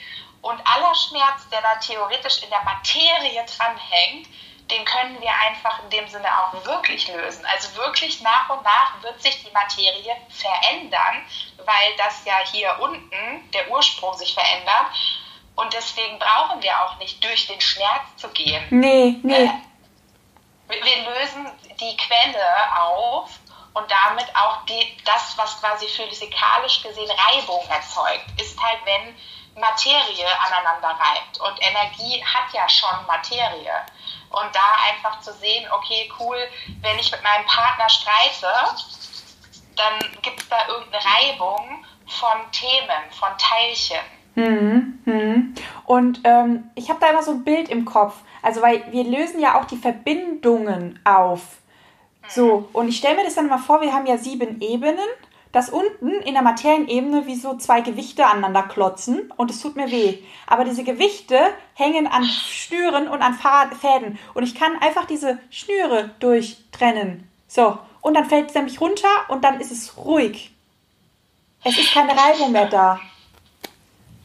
[0.41, 4.27] Und aller Schmerz, der da theoretisch in der Materie dranhängt,
[4.71, 7.45] den können wir einfach in dem Sinne auch wirklich lösen.
[7.45, 11.23] Also wirklich nach und nach wird sich die Materie verändern,
[11.57, 14.87] weil das ja hier unten der Ursprung sich verändert.
[15.55, 18.65] Und deswegen brauchen wir auch nicht durch den Schmerz zu gehen.
[18.71, 19.45] Nee, nee.
[19.45, 19.49] Äh,
[20.67, 21.47] wir lösen
[21.79, 23.29] die Quelle auf
[23.75, 29.15] und damit auch die, das, was quasi physikalisch gesehen Reibung erzeugt, ist halt, wenn
[29.55, 31.39] Materie aneinander reibt.
[31.39, 33.73] Und Energie hat ja schon Materie.
[34.29, 36.37] Und da einfach zu sehen, okay, cool,
[36.81, 38.47] wenn ich mit meinem Partner streite,
[39.75, 44.03] dann gibt es da irgendeine Reibung von Themen, von Teilchen.
[44.35, 45.55] Mhm, mhm.
[45.85, 48.15] Und ähm, ich habe da immer so ein Bild im Kopf.
[48.41, 51.41] Also, weil wir lösen ja auch die Verbindungen auf.
[52.27, 52.65] So, mhm.
[52.73, 55.07] und ich stelle mir das dann mal vor, wir haben ja sieben Ebenen
[55.55, 59.89] dass unten in der Materienebene wie so zwei Gewichte aneinander klotzen und es tut mir
[59.89, 60.21] weh.
[60.47, 61.39] Aber diese Gewichte
[61.75, 67.31] hängen an Schnüren und an Fäden und ich kann einfach diese Schnüre durchtrennen.
[67.47, 70.51] So, und dann fällt es nämlich runter und dann ist es ruhig.
[71.63, 72.99] Es ist keine Reibung mehr da.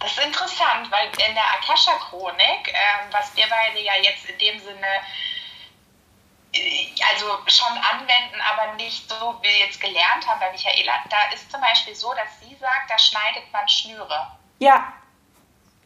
[0.00, 4.58] Das ist interessant, weil in der Akasha-Chronik, äh, was wir beide ja jetzt in dem
[4.58, 4.88] Sinne
[6.52, 10.92] also schon anwenden, aber nicht so, wie wir jetzt gelernt haben bei Michaela.
[11.08, 14.26] Da ist zum Beispiel so, dass sie sagt, da schneidet man Schnüre.
[14.58, 14.92] Ja.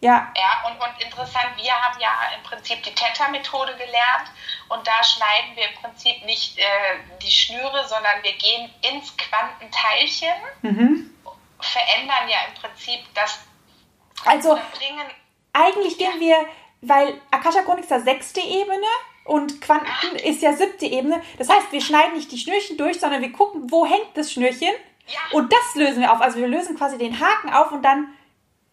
[0.00, 0.32] Ja.
[0.36, 4.30] Ja, und, und interessant, wir haben ja im Prinzip die Theta-Methode gelernt
[4.68, 6.64] und da schneiden wir im Prinzip nicht äh,
[7.22, 11.14] die Schnüre, sondern wir gehen ins Quantenteilchen, mhm.
[11.60, 13.46] verändern ja im Prinzip das.
[14.26, 15.10] Also, bringen,
[15.54, 16.20] eigentlich gehen ja.
[16.20, 16.48] wir,
[16.82, 18.86] weil Akasha Chronik ist ja sechste Ebene
[19.24, 21.22] und Quanten ist ja siebte Ebene.
[21.38, 24.70] Das heißt, wir schneiden nicht die Schnürchen durch, sondern wir gucken, wo hängt das Schnürchen.
[25.06, 25.20] Ja.
[25.32, 26.20] Und das lösen wir auf.
[26.20, 28.08] Also wir lösen quasi den Haken auf und dann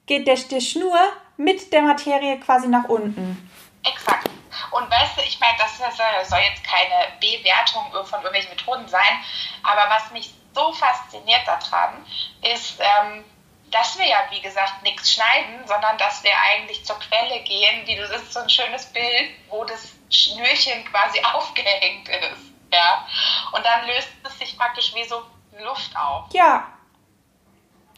[0.06, 0.99] geht der, der Schnur
[1.38, 3.49] mit der Materie quasi nach unten.
[3.84, 4.30] Exakt.
[4.72, 9.24] Und weißt du, ich meine, das soll jetzt keine Bewertung von irgendwelchen Methoden sein,
[9.64, 12.06] aber was mich so fasziniert daran
[12.54, 13.24] ist, ähm,
[13.72, 17.95] dass wir ja, wie gesagt, nichts schneiden, sondern dass wir eigentlich zur Quelle gehen, wie
[17.95, 22.51] du das ist so ein schönes Bild, wo das Schnürchen quasi aufgehängt ist.
[22.72, 23.07] Ja.
[23.53, 25.24] Und dann löst es sich praktisch wie so
[25.63, 26.26] Luft auf.
[26.34, 26.67] Ja.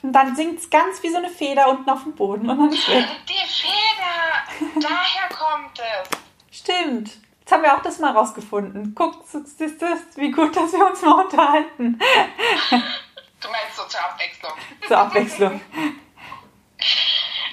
[0.02, 2.72] Und dann sinkt es ganz wie so eine Feder unten auf dem Boden und dann
[2.72, 3.06] ist weg.
[3.30, 4.82] Die Feder!
[4.82, 6.60] Daher kommt es.
[6.60, 7.12] Stimmt.
[7.40, 8.94] Jetzt haben wir auch das mal rausgefunden.
[8.96, 12.00] Guck, siehst du, wie gut, dass wir uns mal unterhalten.
[13.44, 14.54] Du meinst so zur Abwechslung.
[14.88, 15.62] Zur Abwechslung.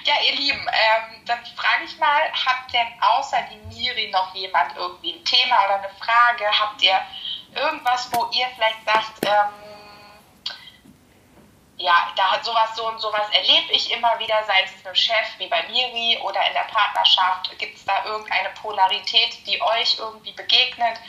[0.03, 4.75] Ja, ihr Lieben, ähm, dann frage ich mal, habt denn außer die Miri noch jemand
[4.75, 6.45] irgendwie ein Thema oder eine Frage?
[6.59, 6.99] Habt ihr
[7.55, 9.53] irgendwas, wo ihr vielleicht sagt, ähm,
[11.77, 14.95] ja, da hat sowas, so und sowas erlebe ich immer wieder, sei es mit dem
[14.95, 19.97] Chef wie bei Miri oder in der Partnerschaft, gibt es da irgendeine Polarität, die euch
[19.99, 20.99] irgendwie begegnet?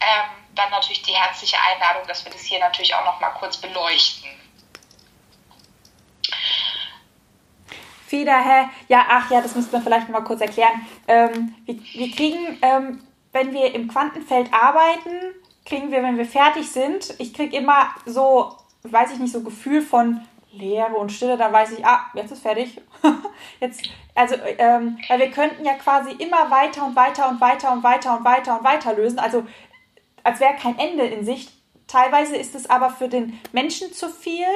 [0.00, 3.56] Ähm, dann natürlich die herzliche Einladung, dass wir das hier natürlich auch noch mal kurz
[3.56, 4.30] beleuchten.
[8.06, 8.68] Feder, hä?
[8.88, 10.86] Ja, ach ja, das müssten wir vielleicht mal kurz erklären.
[11.08, 15.34] Ähm, wir, wir, kriegen, ähm, wenn wir im Quantenfeld arbeiten,
[15.64, 19.80] kriegen wir, wenn wir fertig sind, ich kriege immer so, weiß ich nicht, so Gefühl
[19.80, 20.20] von
[20.52, 22.78] Leere und Stille, dann weiß ich, ah, jetzt ist fertig.
[23.60, 23.82] jetzt,
[24.14, 28.18] also, ähm, weil wir könnten ja quasi immer weiter und weiter und weiter und weiter
[28.18, 29.18] und weiter und weiter lösen.
[29.18, 29.46] Also,
[30.24, 31.52] als wäre kein Ende in Sicht.
[31.86, 34.46] Teilweise ist es aber für den Menschen zu viel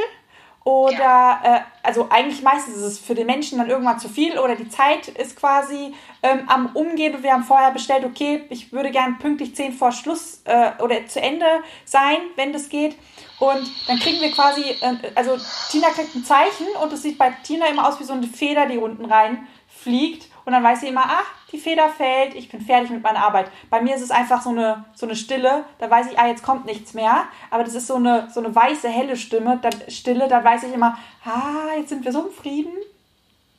[0.67, 1.41] oder, ja.
[1.45, 4.69] äh, also eigentlich meistens ist es für den Menschen dann irgendwann zu viel oder die
[4.69, 5.95] Zeit ist quasi
[6.25, 9.93] ähm, am Umgehen und wir haben vorher bestellt, okay, ich würde gern pünktlich 10 vor
[9.93, 11.47] Schluss äh, oder zu Ende
[11.85, 12.97] sein, wenn das geht.
[13.39, 15.37] Und dann kriegen wir quasi, äh, also
[15.71, 18.67] Tina kriegt ein Zeichen und es sieht bei Tina immer aus wie so eine Feder,
[18.67, 20.27] die unten rein fliegt.
[20.47, 23.51] Und dann weiß sie immer, ach, die Feder fällt, ich bin fertig mit meiner Arbeit.
[23.68, 26.44] Bei mir ist es einfach so eine, so eine Stille, da weiß ich, ah, jetzt
[26.44, 27.24] kommt nichts mehr.
[27.51, 30.72] Aber das ist so eine, so eine weiße, helle Stimme, dann, Stille, da weiß ich
[30.72, 32.72] immer, ah, jetzt sind wir so im Frieden,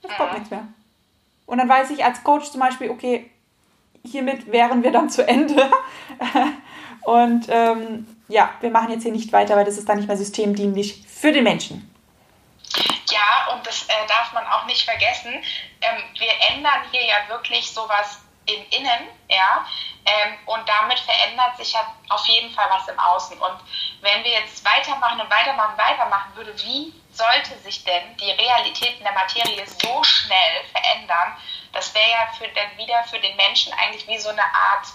[0.02, 0.66] jetzt kommt nichts mehr.
[1.46, 3.30] Und dann weiß ich als Coach zum Beispiel, okay,
[4.06, 5.70] hiermit wären wir dann zu Ende.
[7.04, 10.18] Und ähm, ja, wir machen jetzt hier nicht weiter, weil das ist dann nicht mehr
[10.18, 11.90] systemdienlich für den Menschen.
[13.18, 15.34] Ja, und das äh, darf man auch nicht vergessen.
[15.82, 19.66] Ähm, wir ändern hier ja wirklich sowas im Innen, ja,
[20.06, 23.38] ähm, und damit verändert sich ja auf jeden Fall was im Außen.
[23.40, 23.60] Und
[24.02, 29.04] wenn wir jetzt weitermachen und weitermachen, weitermachen würde, wie sollte sich denn die Realität in
[29.04, 31.36] der Materie so schnell verändern?
[31.74, 34.88] Das wäre ja für, dann wieder für den Menschen eigentlich wie so eine Art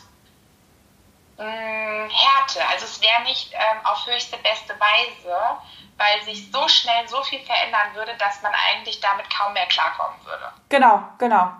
[1.38, 2.66] mh, mm, Härte.
[2.68, 5.58] Also es wäre nicht ähm, auf höchste, beste Weise,
[5.96, 10.18] weil sich so schnell so viel verändern würde, dass man eigentlich damit kaum mehr klarkommen
[10.24, 10.52] würde.
[10.68, 11.52] Genau, genau.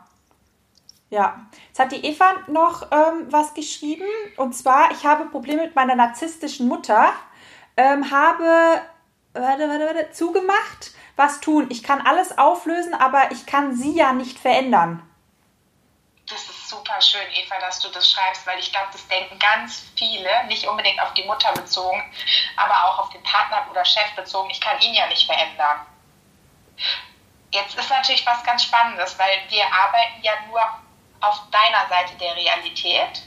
[1.11, 4.07] Ja, jetzt hat die Eva noch ähm, was geschrieben
[4.39, 7.13] und zwar, ich habe Probleme mit meiner narzisstischen Mutter,
[7.77, 8.83] ähm, habe
[9.35, 11.67] warte, warte, warte, zugemacht, was tun.
[11.71, 15.03] Ich kann alles auflösen, aber ich kann sie ja nicht verändern.
[16.73, 20.67] Super schön, Eva, dass du das schreibst, weil ich glaube, das denken ganz viele, nicht
[20.67, 22.03] unbedingt auf die Mutter bezogen,
[22.57, 24.49] aber auch auf den Partner oder Chef bezogen.
[24.49, 25.87] Ich kann ihn ja nicht verändern.
[27.51, 30.63] Jetzt ist natürlich was ganz Spannendes, weil wir arbeiten ja nur
[31.21, 33.23] auf deiner Seite der Realität.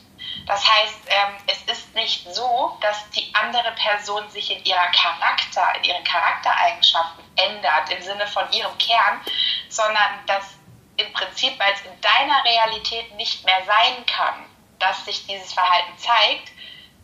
[0.48, 5.76] Das heißt, ähm, es ist nicht so, dass die andere Person sich in ihrer Charakter,
[5.78, 9.22] in ihren Charaktereigenschaften ändert, im Sinne von ihrem Kern,
[9.70, 10.55] sondern dass
[10.98, 14.46] im Prinzip, weil es in deiner Realität nicht mehr sein kann,
[14.80, 16.52] dass sich dieses Verhalten zeigt,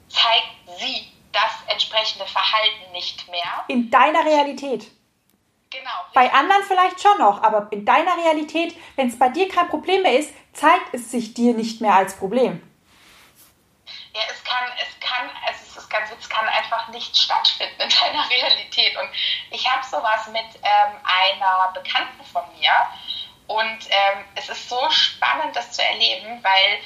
[0.10, 3.64] zeigt sie das entsprechende Verhalten nicht mehr.
[3.68, 4.92] In deiner Realität.
[5.70, 5.90] Genau.
[6.14, 10.02] Bei anderen vielleicht schon noch, aber in deiner Realität, wenn es bei dir kein Problem
[10.02, 12.62] mehr ist, zeigt es sich dir nicht mehr als Problem.
[14.14, 18.30] Ja, es kann, es kann, es ist ganz es kann einfach nicht stattfinden in deiner
[18.30, 18.98] Realität.
[18.98, 19.10] Und
[19.52, 22.72] ich habe sowas mit ähm, einer Bekannten von mir.
[23.52, 26.80] Und ähm, es ist so spannend, das zu erleben, weil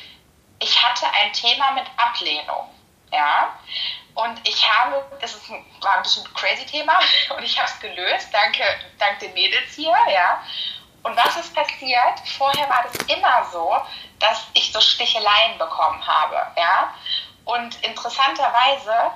[0.60, 2.70] ich hatte ein Thema mit Ablehnung.
[3.12, 3.54] Ja,
[4.16, 7.00] und ich habe, das ist ein, war ein bisschen ein crazy Thema
[7.38, 8.64] und ich habe es gelöst, danke,
[8.98, 10.42] dank den Mädels hier, ja.
[11.04, 12.20] Und was ist passiert?
[12.36, 13.78] Vorher war das immer so,
[14.18, 16.96] dass ich so Sticheleien bekommen habe, ja.
[17.44, 19.12] Und interessanterweise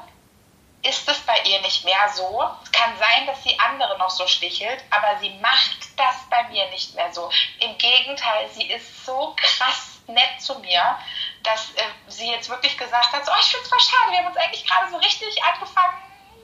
[0.82, 2.44] ist es bei ihr nicht mehr so.
[2.64, 6.70] Es kann sein, dass sie andere noch so stichelt, aber sie macht das bei mir
[6.70, 7.30] nicht mehr so.
[7.60, 10.98] Im Gegenteil, sie ist so krass nett zu mir,
[11.44, 14.20] dass äh, sie jetzt wirklich gesagt hat, so, oh, ich finde es voll schade, wir
[14.20, 15.98] haben uns eigentlich gerade so richtig angefangen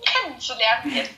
[0.05, 1.09] kennenzulernen.